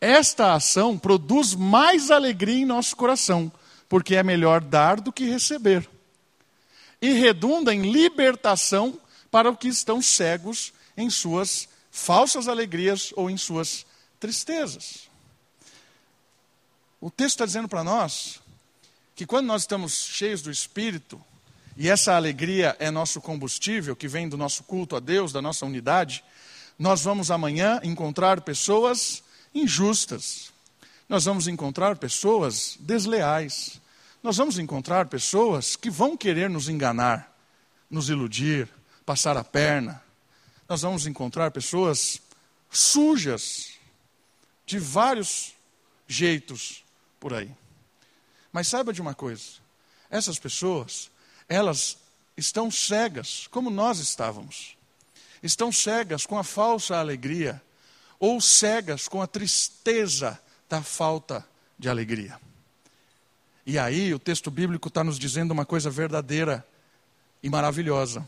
[0.02, 3.50] Esta ação produz mais alegria em nosso coração,
[3.88, 5.90] porque é melhor dar do que receber.
[7.02, 9.00] E redunda em libertação
[9.32, 13.86] para os que estão cegos em suas falsas alegrias ou em suas
[14.20, 15.10] tristezas.
[17.00, 18.42] O texto está dizendo para nós
[19.16, 21.22] que quando nós estamos cheios do Espírito,
[21.80, 25.66] e essa alegria é nosso combustível, que vem do nosso culto a Deus, da nossa
[25.66, 26.22] unidade,
[26.78, 29.24] nós vamos amanhã encontrar pessoas
[29.56, 30.52] injustas,
[31.08, 33.80] nós vamos encontrar pessoas desleais,
[34.22, 37.34] nós vamos encontrar pessoas que vão querer nos enganar,
[37.90, 38.68] nos iludir,
[39.06, 40.04] passar a perna,
[40.68, 42.22] nós vamos encontrar pessoas
[42.70, 43.76] sujas,
[44.66, 45.54] de vários
[46.06, 46.84] jeitos
[47.22, 47.50] por aí.
[48.52, 49.44] Mas saiba de uma coisa:
[50.12, 51.10] essas pessoas
[51.50, 51.98] elas
[52.38, 54.78] estão cegas, como nós estávamos.
[55.42, 57.62] Estão cegas com a falsa alegria,
[58.20, 61.46] ou cegas com a tristeza da falta
[61.78, 62.40] de alegria.
[63.66, 66.66] E aí o texto bíblico está nos dizendo uma coisa verdadeira
[67.42, 68.28] e maravilhosa.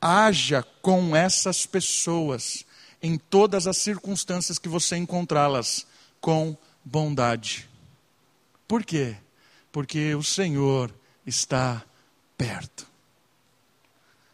[0.00, 2.64] Haja com essas pessoas
[3.02, 5.86] em todas as circunstâncias que você encontrá-las
[6.20, 7.68] com bondade.
[8.68, 9.16] Por quê?
[9.72, 10.94] Porque o Senhor
[11.26, 11.84] está
[12.42, 12.88] perto.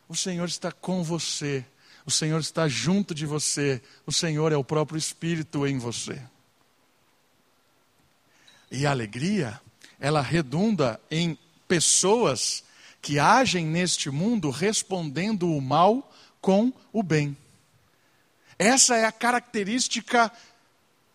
[0.09, 1.62] O Senhor está com você.
[2.07, 3.83] O Senhor está junto de você.
[4.07, 6.18] O Senhor é o próprio Espírito em você.
[8.71, 9.61] E a alegria,
[10.01, 12.64] ela redunda em pessoas
[13.03, 17.37] que agem neste mundo respondendo o mal com o bem.
[18.59, 20.33] Essa é a característica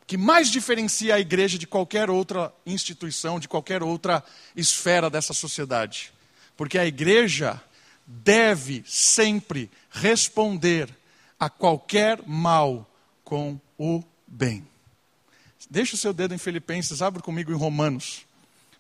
[0.05, 4.23] que mais diferencia a igreja de qualquer outra instituição, de qualquer outra
[4.55, 6.12] esfera dessa sociedade.
[6.55, 7.61] Porque a igreja
[8.05, 10.89] deve sempre responder
[11.39, 12.89] a qualquer mal
[13.23, 14.65] com o bem.
[15.69, 18.25] Deixa o seu dedo em Filipenses, abre comigo em Romanos.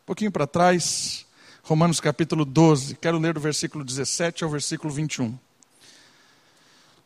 [0.03, 1.25] Um pouquinho para trás,
[1.63, 2.95] Romanos capítulo 12.
[2.95, 5.37] Quero ler do versículo 17 ao versículo 21.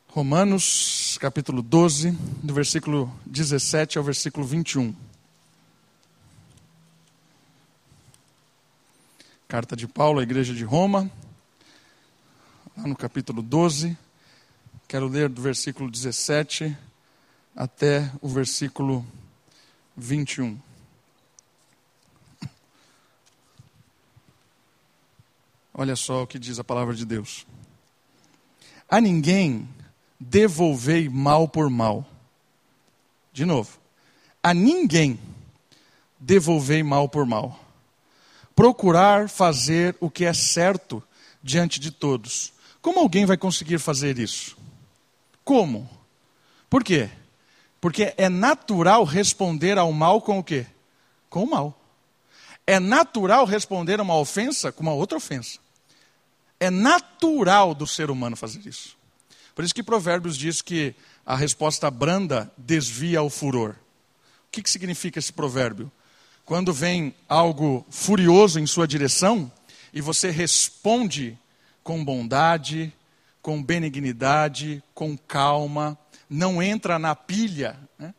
[0.07, 4.95] Romanos capítulo 12, do versículo 17 ao versículo 21.
[9.47, 11.09] Carta de Paulo à igreja de Roma,
[12.75, 13.97] lá no capítulo 12.
[14.89, 16.77] Quero ler do versículo 17
[17.55, 19.07] até o versículo
[19.95, 20.59] 21.
[25.73, 27.47] Olha só o que diz a palavra de Deus.
[28.89, 29.65] A ninguém
[30.19, 32.05] devolvei mal por mal.
[33.31, 33.79] De novo.
[34.43, 35.17] A ninguém
[36.19, 37.66] devolvei mal por mal
[38.57, 41.03] procurar fazer o que é certo
[41.43, 42.51] diante de todos.
[42.81, 44.57] Como alguém vai conseguir fazer isso?
[45.43, 45.87] Como?
[46.67, 47.07] Por quê?
[47.79, 50.65] Porque é natural responder ao mal com o quê?
[51.29, 51.79] Com o mal.
[52.65, 55.59] É natural responder a uma ofensa com uma outra ofensa.
[56.59, 58.97] É natural do ser humano fazer isso.
[59.53, 63.75] Por isso que Provérbios diz que a resposta branda desvia o furor.
[64.47, 65.91] O que, que significa esse provérbio?
[66.47, 69.51] Quando vem algo furioso em sua direção
[69.91, 71.37] e você responde
[71.83, 72.93] com bondade,
[73.41, 75.97] com benignidade, com calma,
[76.29, 78.13] não entra na pilha, né?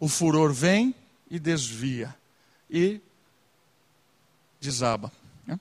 [0.00, 0.92] o furor vem
[1.30, 2.12] e desvia
[2.68, 3.00] e
[4.60, 5.12] desaba.
[5.46, 5.58] Né?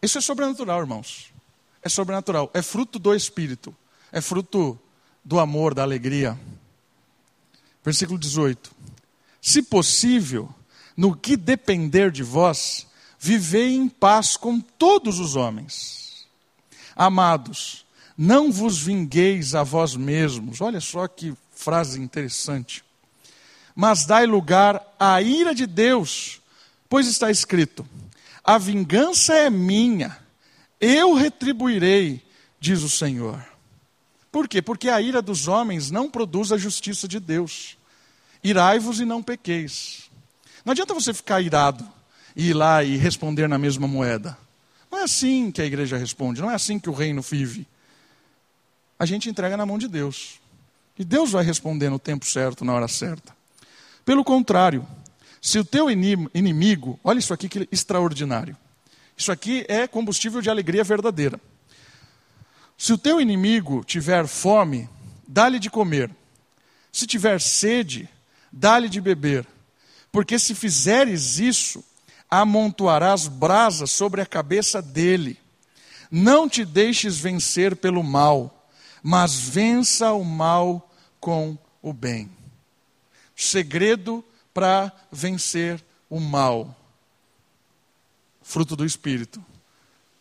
[0.00, 1.32] Isso é sobrenatural, irmãos.
[1.82, 2.48] É sobrenatural.
[2.54, 3.74] É fruto do Espírito.
[4.12, 4.78] É fruto
[5.24, 6.38] do amor, da alegria.
[7.84, 8.82] Versículo 18.
[9.42, 10.48] Se possível,
[10.96, 12.86] no que depender de vós,
[13.18, 16.28] vivei em paz com todos os homens.
[16.94, 17.84] Amados,
[18.16, 20.60] não vos vingueis a vós mesmos.
[20.60, 22.84] Olha só que frase interessante.
[23.74, 26.40] Mas dai lugar à ira de Deus,
[26.88, 27.84] pois está escrito:
[28.44, 30.16] A vingança é minha,
[30.80, 32.24] eu retribuirei,
[32.60, 33.44] diz o Senhor.
[34.30, 34.62] Por quê?
[34.62, 37.76] Porque a ira dos homens não produz a justiça de Deus.
[38.42, 40.10] Irai-vos e não pequeis.
[40.64, 41.86] Não adianta você ficar irado
[42.34, 44.36] e ir lá e responder na mesma moeda.
[44.90, 47.66] Não é assim que a igreja responde, não é assim que o reino vive.
[48.98, 50.40] A gente entrega na mão de Deus.
[50.98, 53.34] E Deus vai responder no tempo certo, na hora certa.
[54.04, 54.86] Pelo contrário,
[55.40, 58.56] se o teu inimigo, olha isso aqui que extraordinário.
[59.16, 61.40] Isso aqui é combustível de alegria verdadeira.
[62.76, 64.88] Se o teu inimigo tiver fome,
[65.26, 66.10] dá-lhe de comer.
[66.92, 68.08] Se tiver sede,
[68.52, 69.46] dá-lhe de beber.
[70.10, 71.82] Porque se fizeres isso,
[72.30, 75.38] amontoarás brasas sobre a cabeça dele.
[76.10, 78.68] Não te deixes vencer pelo mal,
[79.02, 82.30] mas vença o mal com o bem.
[83.34, 84.22] Segredo
[84.52, 86.76] para vencer o mal.
[88.42, 89.42] Fruto do Espírito: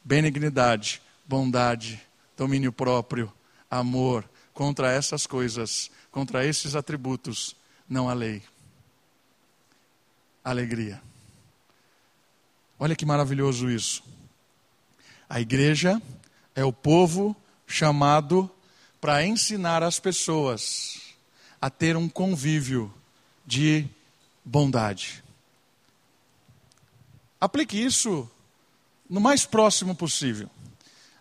[0.03, 2.01] benignidade, bondade,
[2.37, 3.31] domínio próprio,
[3.69, 4.29] amor.
[4.53, 7.55] Contra essas coisas, contra esses atributos,
[7.91, 8.41] não há lei
[10.43, 11.01] alegria.
[12.79, 14.01] Olha que maravilhoso isso.
[15.29, 16.01] A igreja
[16.55, 17.35] é o povo
[17.67, 18.49] chamado
[18.99, 21.01] para ensinar as pessoas
[21.61, 22.91] a ter um convívio
[23.45, 23.85] de
[24.43, 25.21] bondade.
[27.39, 28.29] Aplique isso
[29.09, 30.49] no mais próximo possível.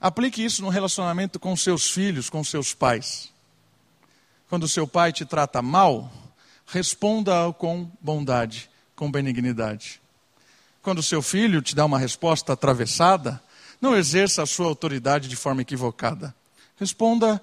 [0.01, 3.31] Aplique isso no relacionamento com seus filhos, com seus pais.
[4.49, 6.11] Quando seu pai te trata mal,
[6.73, 9.99] responda com bondade com benignidade.
[10.83, 13.43] Quando seu filho te dá uma resposta atravessada,
[13.81, 16.35] não exerça a sua autoridade de forma equivocada.
[16.77, 17.43] Responda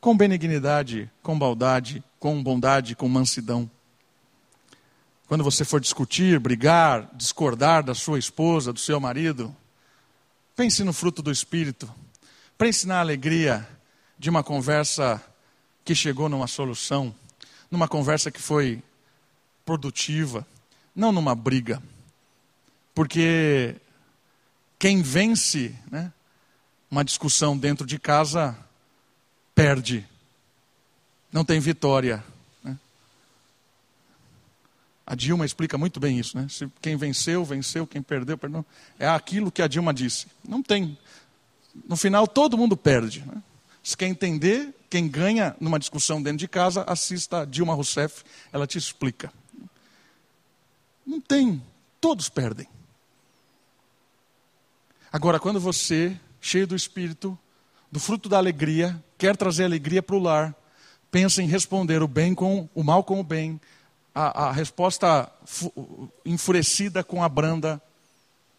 [0.00, 3.70] com benignidade, com bondade, com bondade, com mansidão.
[5.28, 9.54] Quando você for discutir, brigar, discordar da sua esposa, do seu marido,
[10.56, 11.92] pense no fruto do Espírito.
[12.56, 13.68] Pense na alegria
[14.18, 15.22] de uma conversa
[15.84, 17.14] que chegou numa solução,
[17.74, 18.82] numa conversa que foi
[19.64, 20.46] produtiva
[20.94, 21.82] não numa briga.
[22.94, 23.74] Porque
[24.78, 26.12] quem vence né,
[26.90, 28.56] uma discussão dentro de casa
[29.54, 30.06] perde.
[31.32, 32.24] Não tem vitória.
[32.62, 32.78] Né?
[35.04, 36.38] A Dilma explica muito bem isso.
[36.38, 36.46] Né?
[36.48, 38.64] Se quem venceu, venceu, quem perdeu, perdeu.
[38.98, 40.28] É aquilo que a Dilma disse.
[40.48, 40.96] Não tem.
[41.88, 43.24] No final, todo mundo perde.
[43.26, 43.42] Né?
[43.82, 48.22] Se quer entender, quem ganha numa discussão dentro de casa, assista a Dilma Rousseff,
[48.52, 49.32] ela te explica.
[51.04, 51.60] Não tem.
[52.00, 52.68] Todos perdem.
[55.12, 57.36] Agora, quando você, cheio do Espírito,
[57.90, 60.54] do fruto da alegria, quer trazer alegria para o lar,
[61.10, 63.60] pensa em responder o bem com o mal com o bem,
[64.14, 65.28] a, a resposta
[66.24, 67.82] enfurecida com a branda,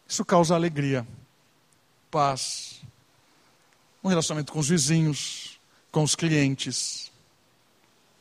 [0.06, 1.08] isso causa alegria,
[2.12, 2.82] paz,
[4.04, 5.55] um relacionamento com os vizinhos,
[5.96, 7.10] com os clientes,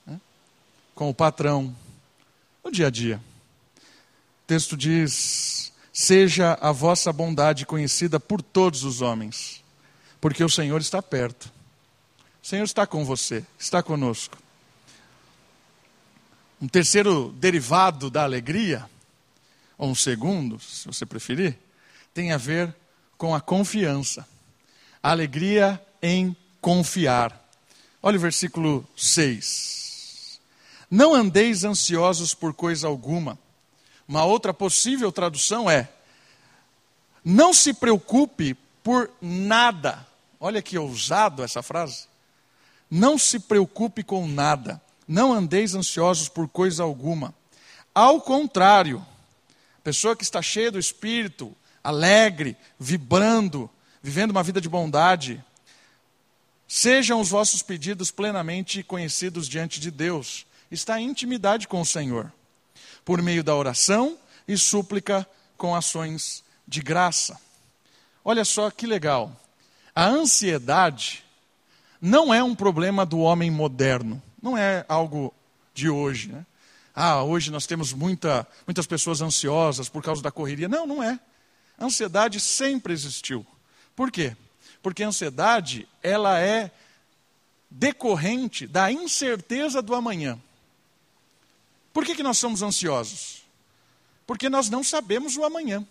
[0.07, 0.21] né?
[0.95, 1.75] com o patrão,
[2.63, 3.21] no dia a dia.
[3.77, 9.61] O texto diz: Seja a vossa bondade conhecida por todos os homens,
[10.21, 11.53] porque o Senhor está perto.
[12.41, 14.39] O Senhor está com você, está conosco.
[16.63, 18.89] Um terceiro derivado da alegria,
[19.77, 21.59] ou um segundo, se você preferir,
[22.15, 22.73] tem a ver
[23.19, 24.25] com a confiança.
[25.03, 27.44] A alegria em confiar.
[28.07, 30.39] Olha o versículo 6.
[30.91, 33.39] Não andeis ansiosos por coisa alguma
[34.07, 35.89] uma outra possível tradução é:
[37.25, 40.07] não se preocupe por nada.
[40.39, 42.07] Olha que ousado essa frase.
[42.91, 44.81] Não se preocupe com nada.
[45.09, 47.35] Não andeis ansiosos por coisa alguma.
[47.95, 49.05] Ao contrário,
[49.83, 53.71] pessoa que está cheia do espírito, alegre, vibrando,
[54.03, 55.43] vivendo uma vida de bondade,
[56.67, 60.47] sejam os vossos pedidos plenamente conhecidos diante de Deus.
[60.71, 62.33] Está em intimidade com o Senhor
[63.05, 67.39] por meio da oração, e súplica com ações de graça.
[68.25, 69.35] Olha só que legal.
[69.95, 71.25] A ansiedade
[72.01, 75.33] não é um problema do homem moderno, não é algo
[75.73, 76.29] de hoje.
[76.29, 76.45] Né?
[76.95, 80.69] Ah, hoje nós temos muita, muitas pessoas ansiosas por causa da correria.
[80.69, 81.19] Não, não é.
[81.79, 83.47] A ansiedade sempre existiu.
[83.97, 84.37] Por quê?
[84.85, 86.71] Porque a ansiedade, ela é
[87.71, 90.39] decorrente da incerteza do amanhã.
[91.91, 93.47] Por que, que nós somos ansiosos?
[94.27, 95.87] Porque nós não sabemos o amanhã.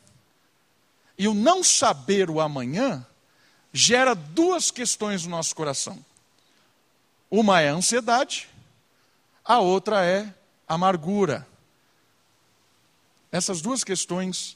[1.17, 3.03] E o não saber o amanhã
[3.73, 5.97] gera duas questões no nosso coração.
[7.31, 8.47] Uma é a ansiedade,
[9.43, 10.31] a outra é
[10.67, 11.47] amargura.
[13.31, 14.55] Essas duas questões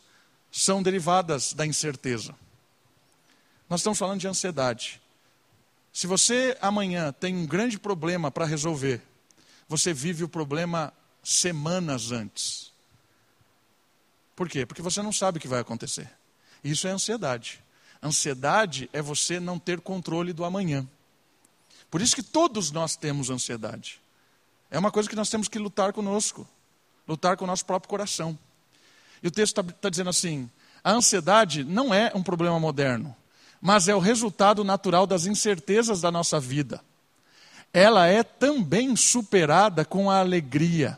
[0.51, 2.35] são derivadas da incerteza.
[3.69, 5.01] Nós estamos falando de ansiedade.
[5.91, 9.01] Se você amanhã tem um grande problema para resolver,
[9.67, 10.93] você vive o problema
[11.23, 12.71] semanas antes.
[14.35, 14.65] Por quê?
[14.65, 16.09] Porque você não sabe o que vai acontecer.
[16.63, 17.63] Isso é ansiedade.
[18.01, 20.87] Ansiedade é você não ter controle do amanhã.
[21.89, 23.99] Por isso que todos nós temos ansiedade.
[24.69, 26.47] É uma coisa que nós temos que lutar conosco,
[27.07, 28.37] lutar com o nosso próprio coração.
[29.23, 30.49] E o texto está tá dizendo assim:
[30.83, 33.15] a ansiedade não é um problema moderno,
[33.61, 36.81] mas é o resultado natural das incertezas da nossa vida.
[37.73, 40.97] Ela é também superada com a alegria.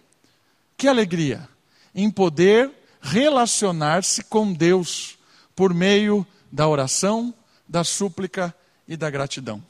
[0.78, 1.48] Que alegria?
[1.94, 5.18] Em poder relacionar-se com Deus
[5.56, 7.34] por meio da oração,
[7.68, 8.54] da súplica
[8.88, 9.64] e da gratidão.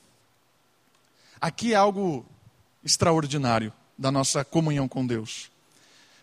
[1.39, 2.25] Aqui é algo
[2.83, 5.49] extraordinário da nossa comunhão com Deus.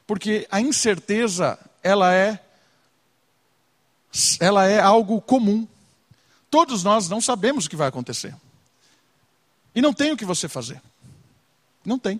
[0.07, 2.41] Porque a incerteza, ela é
[4.41, 5.67] ela é algo comum.
[6.57, 8.35] Todos nós não sabemos o que vai acontecer.
[9.75, 10.81] E não tem o que você fazer.
[11.85, 12.19] Não tem.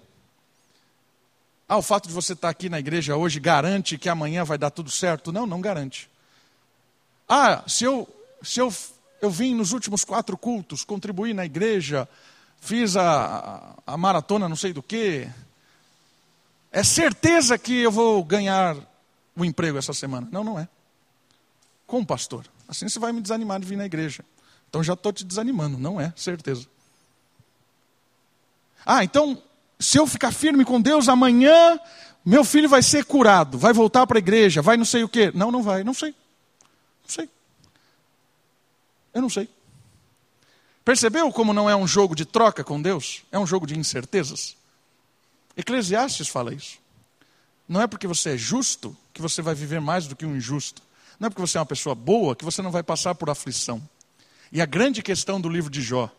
[1.67, 4.69] Ah, o fato de você estar aqui na igreja hoje garante que amanhã vai dar
[4.69, 5.33] tudo certo?
[5.33, 6.11] Não, não garante.
[7.27, 8.07] Ah, se eu,
[8.43, 8.71] se eu,
[9.23, 12.07] eu vim nos últimos quatro cultos, contribuí na igreja,
[12.61, 15.27] fiz a, a maratona não sei do que,
[16.71, 18.77] é certeza que eu vou ganhar
[19.35, 20.29] o emprego essa semana.
[20.31, 20.69] Não, não é.
[21.87, 22.45] Como pastor?
[22.69, 24.25] Assim você vai me desanimar de vir na igreja.
[24.69, 26.67] Então já estou te desanimando, não é, certeza.
[28.85, 29.41] Ah, então
[29.79, 31.79] se eu ficar firme com Deus, amanhã
[32.25, 35.31] meu filho vai ser curado, vai voltar para a igreja, vai não sei o quê.
[35.35, 36.11] Não, não vai, não sei.
[36.11, 37.31] Não sei.
[39.15, 39.49] Eu não sei.
[40.85, 43.23] Percebeu como não é um jogo de troca com Deus?
[43.31, 44.57] É um jogo de incertezas.
[45.57, 46.79] Eclesiastes fala isso.
[47.69, 50.83] Não é porque você é justo que você vai viver mais do que um injusto.
[51.19, 53.83] Não é porque você é uma pessoa boa que você não vai passar por aflição.
[54.53, 56.11] E a grande questão do livro de Jó,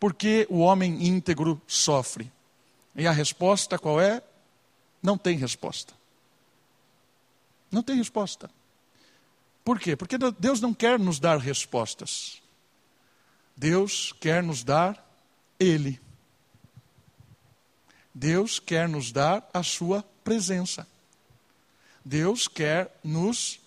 [0.00, 2.32] por que o homem íntegro sofre?
[2.94, 4.22] E a resposta qual é?
[5.02, 5.94] Não tem resposta.
[7.70, 8.50] Não tem resposta.
[9.64, 9.96] Por quê?
[9.96, 12.40] Porque Deus não quer nos dar respostas.
[13.56, 15.04] Deus quer nos dar
[15.58, 16.00] Ele.
[18.14, 20.86] Deus quer nos dar a Sua presença.
[22.04, 23.60] Deus quer nos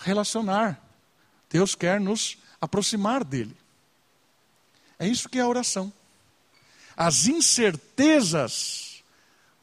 [0.00, 0.80] relacionar.
[1.48, 3.56] Deus quer nos aproximar dEle.
[4.98, 5.92] É isso que é a oração
[7.00, 9.02] as incertezas,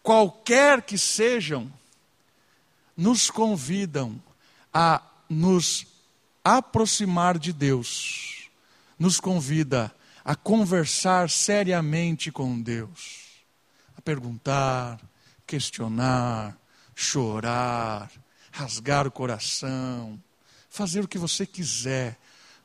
[0.01, 1.71] qualquer que sejam,
[2.97, 4.19] nos convidam
[4.73, 5.85] a nos
[6.43, 8.49] aproximar de Deus,
[8.97, 9.93] nos convida
[10.25, 13.43] a conversar seriamente com Deus,
[13.95, 14.99] a perguntar,
[15.45, 16.57] questionar,
[16.95, 18.09] chorar,
[18.51, 20.19] rasgar o coração,
[20.77, 22.17] fazer o que você quiser,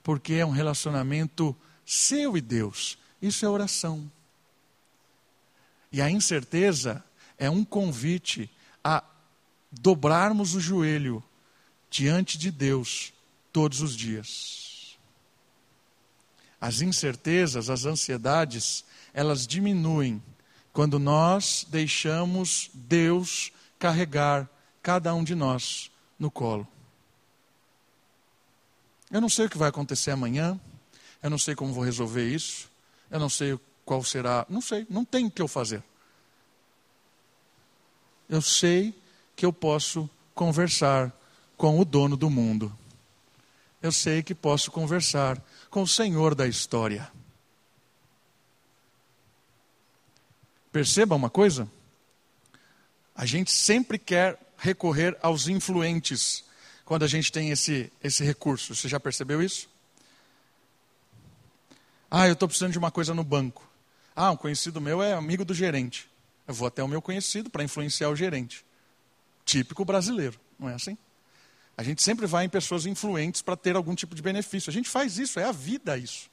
[0.03, 2.99] porque é um relacionamento seu e Deus.
[3.21, 4.11] Isso é oração.
[5.91, 7.03] E a incerteza
[7.39, 8.51] é um convite
[8.85, 9.03] a
[9.71, 11.25] dobrarmos o joelho
[11.91, 13.13] diante de Deus
[13.53, 14.97] todos os dias.
[16.61, 20.23] As incertezas, as ansiedades, elas diminuem
[20.73, 24.49] quando nós deixamos Deus carregar
[24.83, 26.69] cada um de nós no colo.
[29.13, 30.59] Eu não sei o que vai acontecer amanhã,
[31.23, 32.71] eu não sei como vou resolver isso,
[33.11, 34.47] eu não sei qual será?
[34.49, 35.85] Não sei, não tem o que eu fazer.
[38.27, 38.99] Eu sei
[39.37, 41.13] que eu posso conversar
[41.59, 42.75] com o dono do mundo.
[43.83, 45.39] Eu sei que posso conversar
[45.69, 47.13] com o Senhor da história.
[50.73, 51.71] Perceba uma coisa?
[53.15, 56.45] A gente sempre quer recorrer aos influentes
[56.85, 58.75] quando a gente tem esse, esse recurso.
[58.75, 59.69] Você já percebeu isso?
[62.11, 63.67] Ah, eu estou precisando de uma coisa no banco.
[64.15, 66.11] Ah, um conhecido meu é amigo do gerente.
[66.47, 68.65] Eu vou até o meu conhecido para influenciar o gerente.
[69.45, 70.97] Típico brasileiro, não é assim?
[71.77, 74.69] A gente sempre vai em pessoas influentes para ter algum tipo de benefício.
[74.69, 76.31] A gente faz isso, é a vida isso.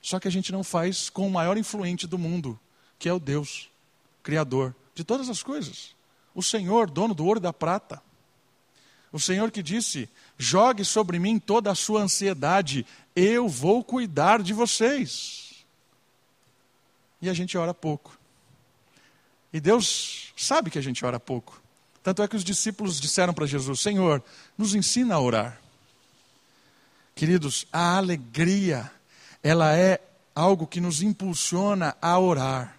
[0.00, 2.58] Só que a gente não faz com o maior influente do mundo,
[2.98, 3.70] que é o Deus,
[4.22, 5.94] Criador de todas as coisas.
[6.34, 8.02] O Senhor, dono do ouro e da prata.
[9.12, 14.52] O Senhor que disse: jogue sobre mim toda a sua ansiedade, eu vou cuidar de
[14.52, 15.64] vocês.
[17.20, 18.18] E a gente ora pouco.
[19.52, 21.60] E Deus sabe que a gente ora pouco.
[22.02, 24.22] Tanto é que os discípulos disseram para Jesus: Senhor,
[24.56, 25.60] nos ensina a orar.
[27.14, 28.90] Queridos, a alegria,
[29.42, 30.00] ela é
[30.34, 32.78] algo que nos impulsiona a orar,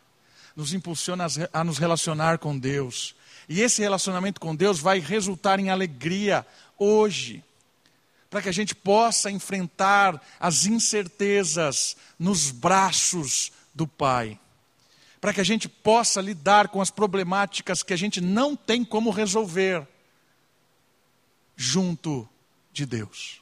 [0.55, 3.13] nos impulsiona a nos relacionar com Deus.
[3.49, 6.45] E esse relacionamento com Deus vai resultar em alegria
[6.77, 7.43] hoje,
[8.29, 14.39] para que a gente possa enfrentar as incertezas nos braços do Pai
[15.19, 19.09] para que a gente possa lidar com as problemáticas que a gente não tem como
[19.09, 19.85] resolver
[21.55, 22.27] junto
[22.71, 23.41] de Deus.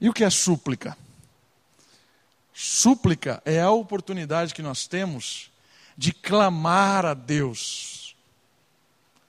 [0.00, 0.96] E o que é súplica?
[2.52, 5.49] Súplica é a oportunidade que nós temos
[6.00, 8.16] de clamar a Deus,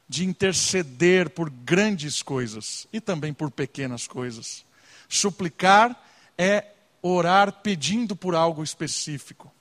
[0.08, 4.64] de interceder por grandes coisas e também por pequenas coisas.
[5.10, 6.02] Suplicar
[6.38, 6.68] é
[7.02, 9.52] orar pedindo por algo específico.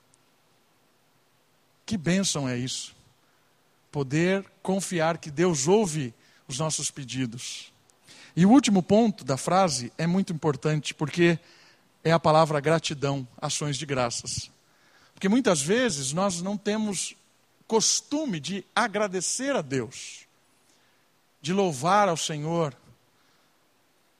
[1.85, 2.95] Que bênção é isso.
[3.91, 6.13] Poder confiar que Deus ouve
[6.47, 7.73] os nossos pedidos.
[8.37, 11.37] E o último ponto da frase é muito importante, porque
[12.05, 14.50] é a palavra gratidão, ações de graças.
[15.21, 17.15] Porque muitas vezes nós não temos
[17.67, 20.25] costume de agradecer a Deus,
[21.39, 22.75] de louvar ao Senhor,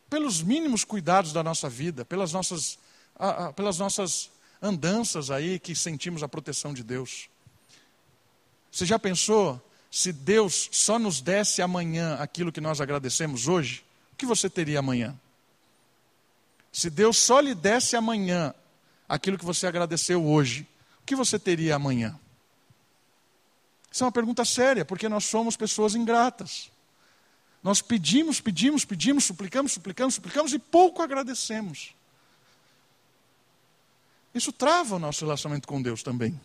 [0.08, 2.78] pelos mínimos cuidados da nossa vida, pelas nossas,
[3.56, 4.30] pelas nossas
[4.62, 7.28] andanças aí que sentimos a proteção de Deus.
[8.72, 13.84] Você já pensou se Deus só nos desse amanhã aquilo que nós agradecemos hoje?
[14.14, 15.20] O que você teria amanhã?
[16.72, 18.54] Se Deus só lhe desse amanhã
[19.10, 20.68] aquilo que você agradeceu hoje,
[21.02, 22.20] o que você teria amanhã?
[23.91, 26.72] Isso é uma pergunta séria, porque nós somos pessoas ingratas.
[27.62, 31.93] Nós pedimos, pedimos, pedimos, suplicamos, suplicamos, suplicamos e pouco agradecemos.
[34.34, 36.39] Isso trava o nosso relacionamento com Deus também.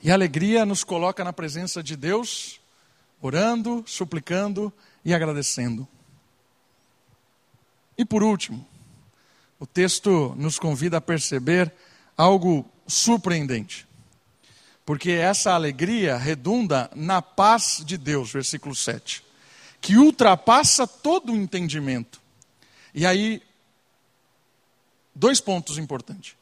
[0.00, 2.60] E a alegria nos coloca na presença de Deus,
[3.20, 4.72] orando, suplicando
[5.04, 5.86] e agradecendo.
[7.98, 8.66] E por último,
[9.58, 11.72] o texto nos convida a perceber
[12.16, 13.86] algo surpreendente.
[14.84, 19.24] Porque essa alegria redunda na paz de Deus, versículo 7,
[19.80, 22.20] que ultrapassa todo o entendimento.
[22.92, 23.42] E aí,
[25.14, 26.36] dois pontos importantes.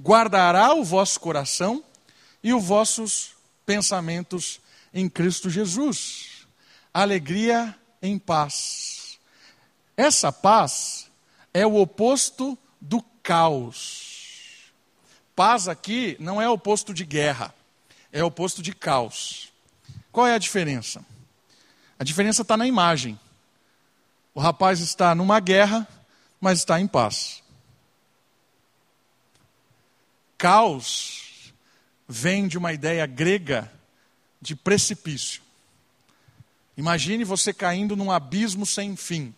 [0.00, 1.84] Guardará o vosso coração
[2.42, 3.32] e os vossos
[3.64, 4.60] pensamentos
[4.92, 6.46] em Cristo Jesus.
[6.92, 9.18] Alegria em paz.
[9.96, 11.10] Essa paz
[11.52, 14.09] é o oposto do caos.
[15.40, 17.54] Paz aqui não é oposto de guerra,
[18.12, 19.50] é oposto de caos.
[20.12, 21.02] Qual é a diferença?
[21.98, 23.18] A diferença está na imagem.
[24.34, 25.88] O rapaz está numa guerra,
[26.38, 27.42] mas está em paz.
[30.36, 31.54] Caos
[32.06, 33.72] vem de uma ideia grega
[34.42, 35.40] de precipício.
[36.76, 39.34] Imagine você caindo num abismo sem fim.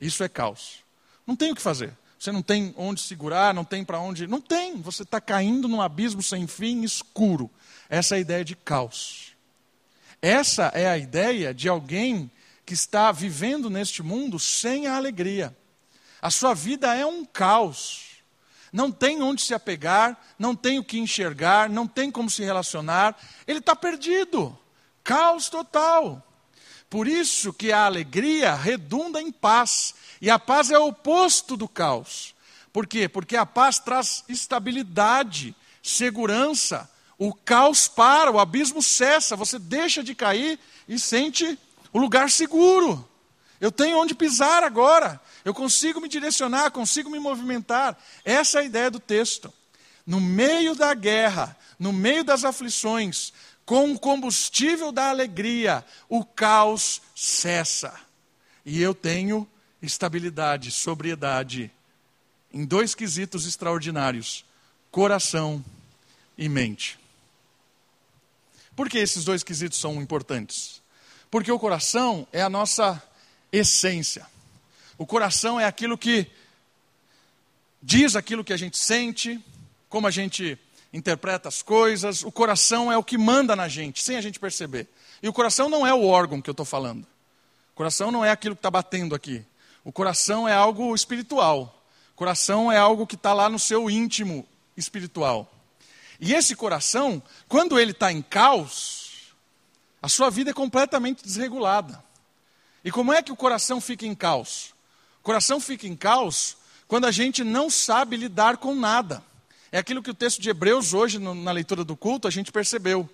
[0.00, 0.84] Isso é caos.
[1.26, 1.98] Não tem o que fazer.
[2.22, 4.28] Você não tem onde segurar, não tem para onde.
[4.28, 4.80] Não tem.
[4.80, 7.50] Você está caindo num abismo sem fim, escuro.
[7.90, 9.32] Essa é a ideia de caos.
[10.22, 12.30] Essa é a ideia de alguém
[12.64, 15.52] que está vivendo neste mundo sem a alegria.
[16.20, 18.12] A sua vida é um caos
[18.72, 23.14] não tem onde se apegar, não tem o que enxergar, não tem como se relacionar,
[23.46, 24.58] ele está perdido.
[25.04, 26.26] Caos total.
[26.92, 29.94] Por isso que a alegria redunda em paz.
[30.20, 32.34] E a paz é o oposto do caos.
[32.70, 33.08] Por quê?
[33.08, 36.86] Porque a paz traz estabilidade, segurança.
[37.16, 41.58] O caos para, o abismo cessa, você deixa de cair e sente
[41.94, 43.08] o lugar seguro.
[43.58, 45.18] Eu tenho onde pisar agora.
[45.46, 47.98] Eu consigo me direcionar, consigo me movimentar.
[48.22, 49.50] Essa é a ideia do texto.
[50.06, 53.32] No meio da guerra, no meio das aflições,
[53.72, 57.98] com o combustível da alegria, o caos cessa.
[58.66, 59.48] E eu tenho
[59.80, 61.70] estabilidade, sobriedade,
[62.52, 64.44] em dois quesitos extraordinários:
[64.90, 65.64] coração
[66.36, 66.98] e mente.
[68.76, 70.82] Por que esses dois quesitos são importantes?
[71.30, 73.02] Porque o coração é a nossa
[73.50, 74.26] essência.
[74.98, 76.30] O coração é aquilo que
[77.82, 79.42] diz aquilo que a gente sente,
[79.88, 80.58] como a gente
[80.92, 82.22] interpreta as coisas.
[82.22, 84.88] O coração é o que manda na gente, sem a gente perceber.
[85.22, 87.06] E o coração não é o órgão que eu estou falando.
[87.74, 89.44] Coração não é aquilo que está batendo aqui.
[89.84, 91.82] O coração é algo espiritual.
[92.14, 95.50] Coração é algo que está lá no seu íntimo espiritual.
[96.20, 99.32] E esse coração, quando ele está em caos,
[100.00, 102.02] a sua vida é completamente desregulada.
[102.84, 104.74] E como é que o coração fica em caos?
[105.20, 109.22] O coração fica em caos quando a gente não sabe lidar com nada.
[109.72, 113.08] É aquilo que o texto de Hebreus, hoje, na leitura do culto, a gente percebeu.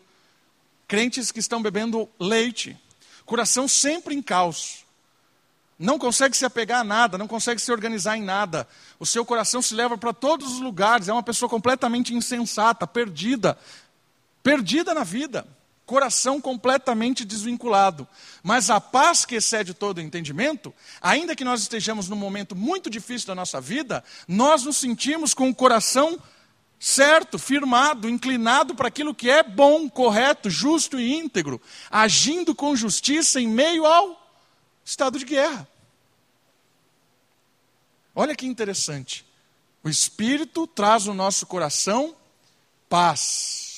[0.88, 2.76] Crentes que estão bebendo leite,
[3.24, 4.84] coração sempre em caos.
[5.78, 8.66] Não consegue se apegar a nada, não consegue se organizar em nada.
[8.98, 13.56] O seu coração se leva para todos os lugares, é uma pessoa completamente insensata, perdida.
[14.42, 15.46] Perdida na vida
[15.88, 18.06] coração completamente desvinculado.
[18.42, 23.28] Mas a paz que excede todo entendimento, ainda que nós estejamos num momento muito difícil
[23.28, 26.20] da nossa vida, nós nos sentimos com o coração
[26.78, 31.60] certo, firmado, inclinado para aquilo que é bom, correto, justo e íntegro,
[31.90, 34.20] agindo com justiça em meio ao
[34.84, 35.68] estado de guerra.
[38.14, 39.24] Olha que interessante.
[39.82, 42.14] O Espírito traz no nosso coração
[42.88, 43.68] paz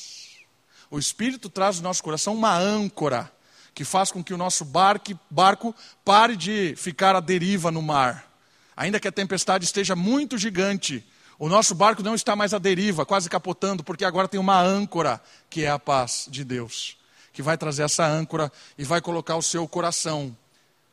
[0.90, 3.30] o Espírito traz no nosso coração uma âncora
[3.72, 5.74] que faz com que o nosso barco, barco
[6.04, 8.28] pare de ficar à deriva no mar.
[8.76, 11.06] Ainda que a tempestade esteja muito gigante,
[11.40, 15.18] o nosso barco não está mais à deriva, quase capotando, porque agora tem uma âncora,
[15.48, 16.98] que é a paz de Deus,
[17.32, 20.36] que vai trazer essa âncora e vai colocar o seu coração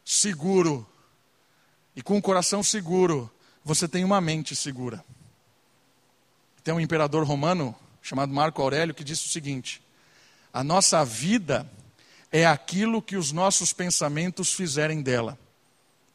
[0.06, 0.88] seguro.
[1.94, 3.30] E com o coração seguro,
[3.62, 5.04] você tem uma mente segura.
[6.64, 9.82] Tem um imperador romano chamado Marco Aurélio que disse o seguinte:
[10.54, 11.70] a nossa vida
[12.32, 15.38] é aquilo que os nossos pensamentos fizerem dela.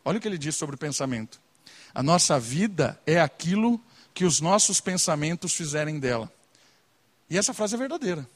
[0.02, 1.38] Olha o que ele diz sobre o pensamento.
[1.94, 3.78] A nossa vida é aquilo
[4.14, 6.30] que os nossos pensamentos fizerem dela.
[7.30, 8.28] E essa frase é verdadeira.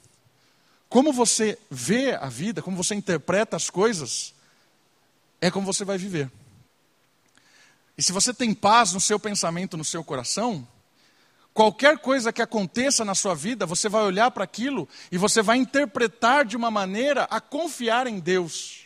[0.89, 4.35] Como você vê a vida, como você interpreta as coisas,
[5.41, 6.31] é como você vai viver.
[7.99, 10.67] E se você tem paz no seu pensamento, no seu coração,
[11.57, 15.57] Qualquer coisa que aconteça na sua vida, você vai olhar para aquilo e você vai
[15.57, 18.83] interpretar de uma maneira a confiar em Deus,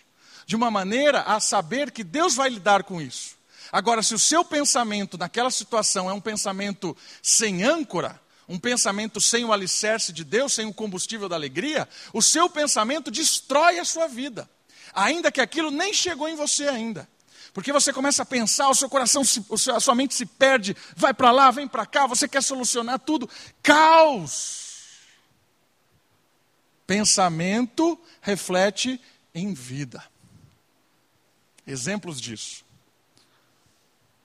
[0.46, 3.36] de uma maneira a saber que Deus vai lidar com isso.
[3.72, 9.44] Agora, se o seu pensamento naquela situação é um pensamento sem âncora, um pensamento sem
[9.44, 14.08] o alicerce de Deus, sem o combustível da alegria, o seu pensamento destrói a sua
[14.08, 14.50] vida,
[14.92, 17.08] ainda que aquilo nem chegou em você ainda.
[17.52, 21.14] Porque você começa a pensar, o seu coração, se, a sua mente se perde, vai
[21.14, 23.28] para lá, vem para cá, você quer solucionar tudo.
[23.62, 24.68] Caos.
[26.86, 29.00] Pensamento reflete
[29.32, 30.02] em vida.
[31.66, 32.64] Exemplos disso.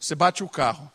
[0.06, 0.92] Você bate o carro.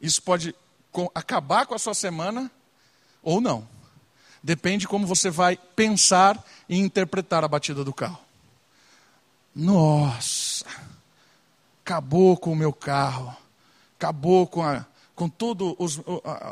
[0.00, 0.52] Isso pode
[1.14, 2.50] acabar com a sua semana
[3.22, 3.68] ou não.
[4.42, 8.18] Depende como você vai pensar e interpretar a batida do carro.
[9.54, 10.66] Nossa,
[11.84, 13.32] acabou com o meu carro,
[13.96, 16.00] acabou com, a, com tudo os,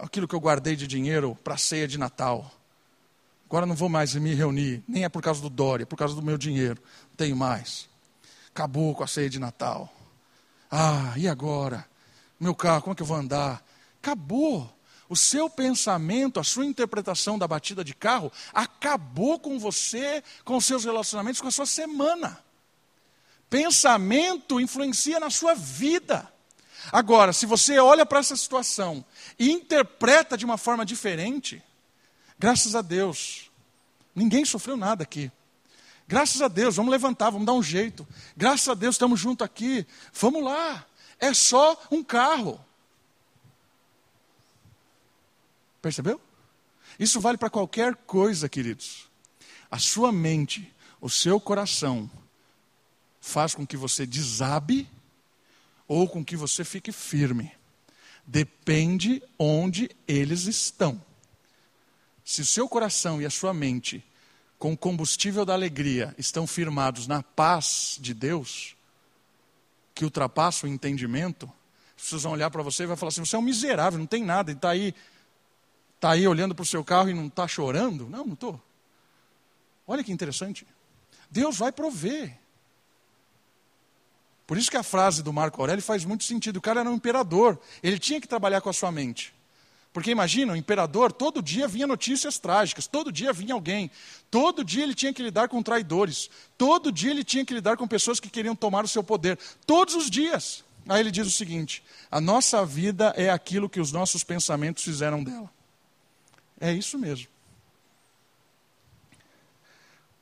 [0.04, 2.48] aquilo que eu guardei de dinheiro para a ceia de Natal.
[3.46, 6.14] Agora não vou mais me reunir, nem é por causa do Dória, é por causa
[6.14, 6.80] do meu dinheiro.
[7.08, 7.88] Não tenho mais.
[8.58, 9.88] Acabou com a ceia de Natal.
[10.68, 11.88] Ah, e agora?
[12.40, 13.64] Meu carro, como é que eu vou andar?
[14.02, 14.68] Acabou.
[15.08, 20.64] O seu pensamento, a sua interpretação da batida de carro, acabou com você, com os
[20.64, 22.36] seus relacionamentos, com a sua semana.
[23.48, 26.28] Pensamento influencia na sua vida.
[26.90, 29.04] Agora, se você olha para essa situação
[29.38, 31.62] e interpreta de uma forma diferente,
[32.36, 33.52] graças a Deus,
[34.16, 35.30] ninguém sofreu nada aqui.
[36.08, 38.08] Graças a Deus, vamos levantar, vamos dar um jeito.
[38.34, 39.86] Graças a Deus, estamos juntos aqui.
[40.14, 40.86] Vamos lá.
[41.20, 42.58] É só um carro.
[45.82, 46.18] Percebeu?
[46.98, 49.06] Isso vale para qualquer coisa, queridos.
[49.70, 52.10] A sua mente, o seu coração
[53.20, 54.88] faz com que você desabe
[55.86, 57.52] ou com que você fique firme.
[58.26, 61.02] Depende onde eles estão.
[62.24, 64.02] Se o seu coração e a sua mente,
[64.58, 68.76] com o combustível da alegria, estão firmados na paz de Deus,
[69.94, 71.50] que ultrapassa o entendimento,
[71.98, 74.06] as pessoas vão olhar para você e vão falar assim: você é um miserável, não
[74.06, 74.94] tem nada, e está aí,
[75.98, 78.08] tá aí olhando para o seu carro e não está chorando.
[78.08, 78.60] Não, não estou.
[79.86, 80.64] Olha que interessante.
[81.28, 82.38] Deus vai prover.
[84.46, 86.58] Por isso que a frase do Marco Aurélio faz muito sentido.
[86.58, 89.34] O cara era um imperador, ele tinha que trabalhar com a sua mente.
[89.92, 93.90] Porque imagina, o imperador, todo dia vinha notícias trágicas, todo dia vinha alguém,
[94.30, 97.88] todo dia ele tinha que lidar com traidores, todo dia ele tinha que lidar com
[97.88, 100.62] pessoas que queriam tomar o seu poder, todos os dias.
[100.88, 105.24] Aí ele diz o seguinte: a nossa vida é aquilo que os nossos pensamentos fizeram
[105.24, 105.50] dela.
[106.60, 107.28] É isso mesmo.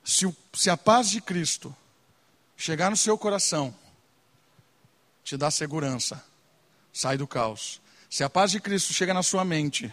[0.03, 1.75] Se, o, se a paz de Cristo
[2.55, 3.75] chegar no seu coração,
[5.23, 6.23] te dá segurança,
[6.93, 7.81] sai do caos.
[8.09, 9.91] Se a paz de Cristo chega na sua mente,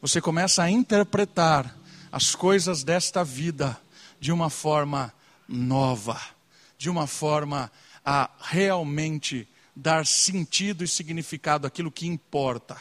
[0.00, 1.76] você começa a interpretar
[2.12, 3.78] as coisas desta vida
[4.20, 5.12] de uma forma
[5.48, 6.20] nova,
[6.78, 7.70] de uma forma
[8.04, 12.80] a realmente dar sentido e significado àquilo que importa.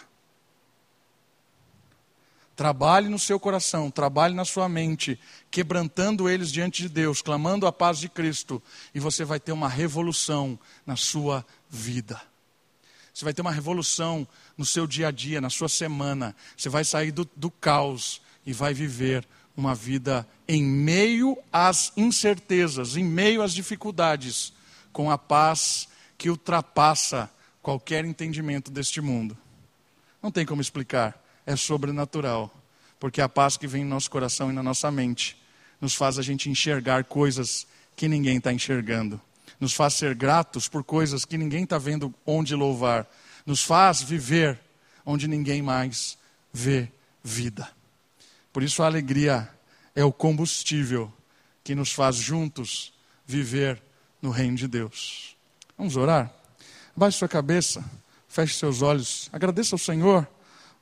[2.55, 5.19] Trabalhe no seu coração, trabalhe na sua mente,
[5.51, 8.63] quebrantando eles diante de Deus, clamando a paz de Cristo,
[8.93, 12.21] e você vai ter uma revolução na sua vida.
[13.15, 16.35] Você vai ter uma revolução no seu dia a dia, na sua semana.
[16.57, 22.97] Você vai sair do, do caos e vai viver uma vida em meio às incertezas,
[22.97, 24.51] em meio às dificuldades,
[24.91, 25.87] com a paz
[26.17, 29.37] que ultrapassa qualquer entendimento deste mundo.
[30.21, 32.53] Não tem como explicar é sobrenatural,
[32.99, 35.41] porque a paz que vem no nosso coração e na nossa mente
[35.79, 39.21] nos faz a gente enxergar coisas que ninguém está enxergando,
[39.59, 43.07] nos faz ser gratos por coisas que ninguém está vendo onde louvar,
[43.45, 44.59] nos faz viver
[45.05, 46.17] onde ninguém mais
[46.51, 46.91] vê
[47.23, 47.69] vida.
[48.51, 49.49] Por isso a alegria
[49.95, 51.11] é o combustível
[51.63, 52.93] que nos faz juntos
[53.25, 53.81] viver
[54.21, 55.35] no reino de Deus.
[55.77, 56.33] Vamos orar?
[56.95, 57.83] Baixe sua cabeça,
[58.27, 60.27] feche seus olhos, agradeça ao Senhor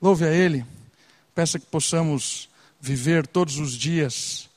[0.03, 0.65] Louve a Ele,
[1.33, 4.49] peça que possamos viver todos os dias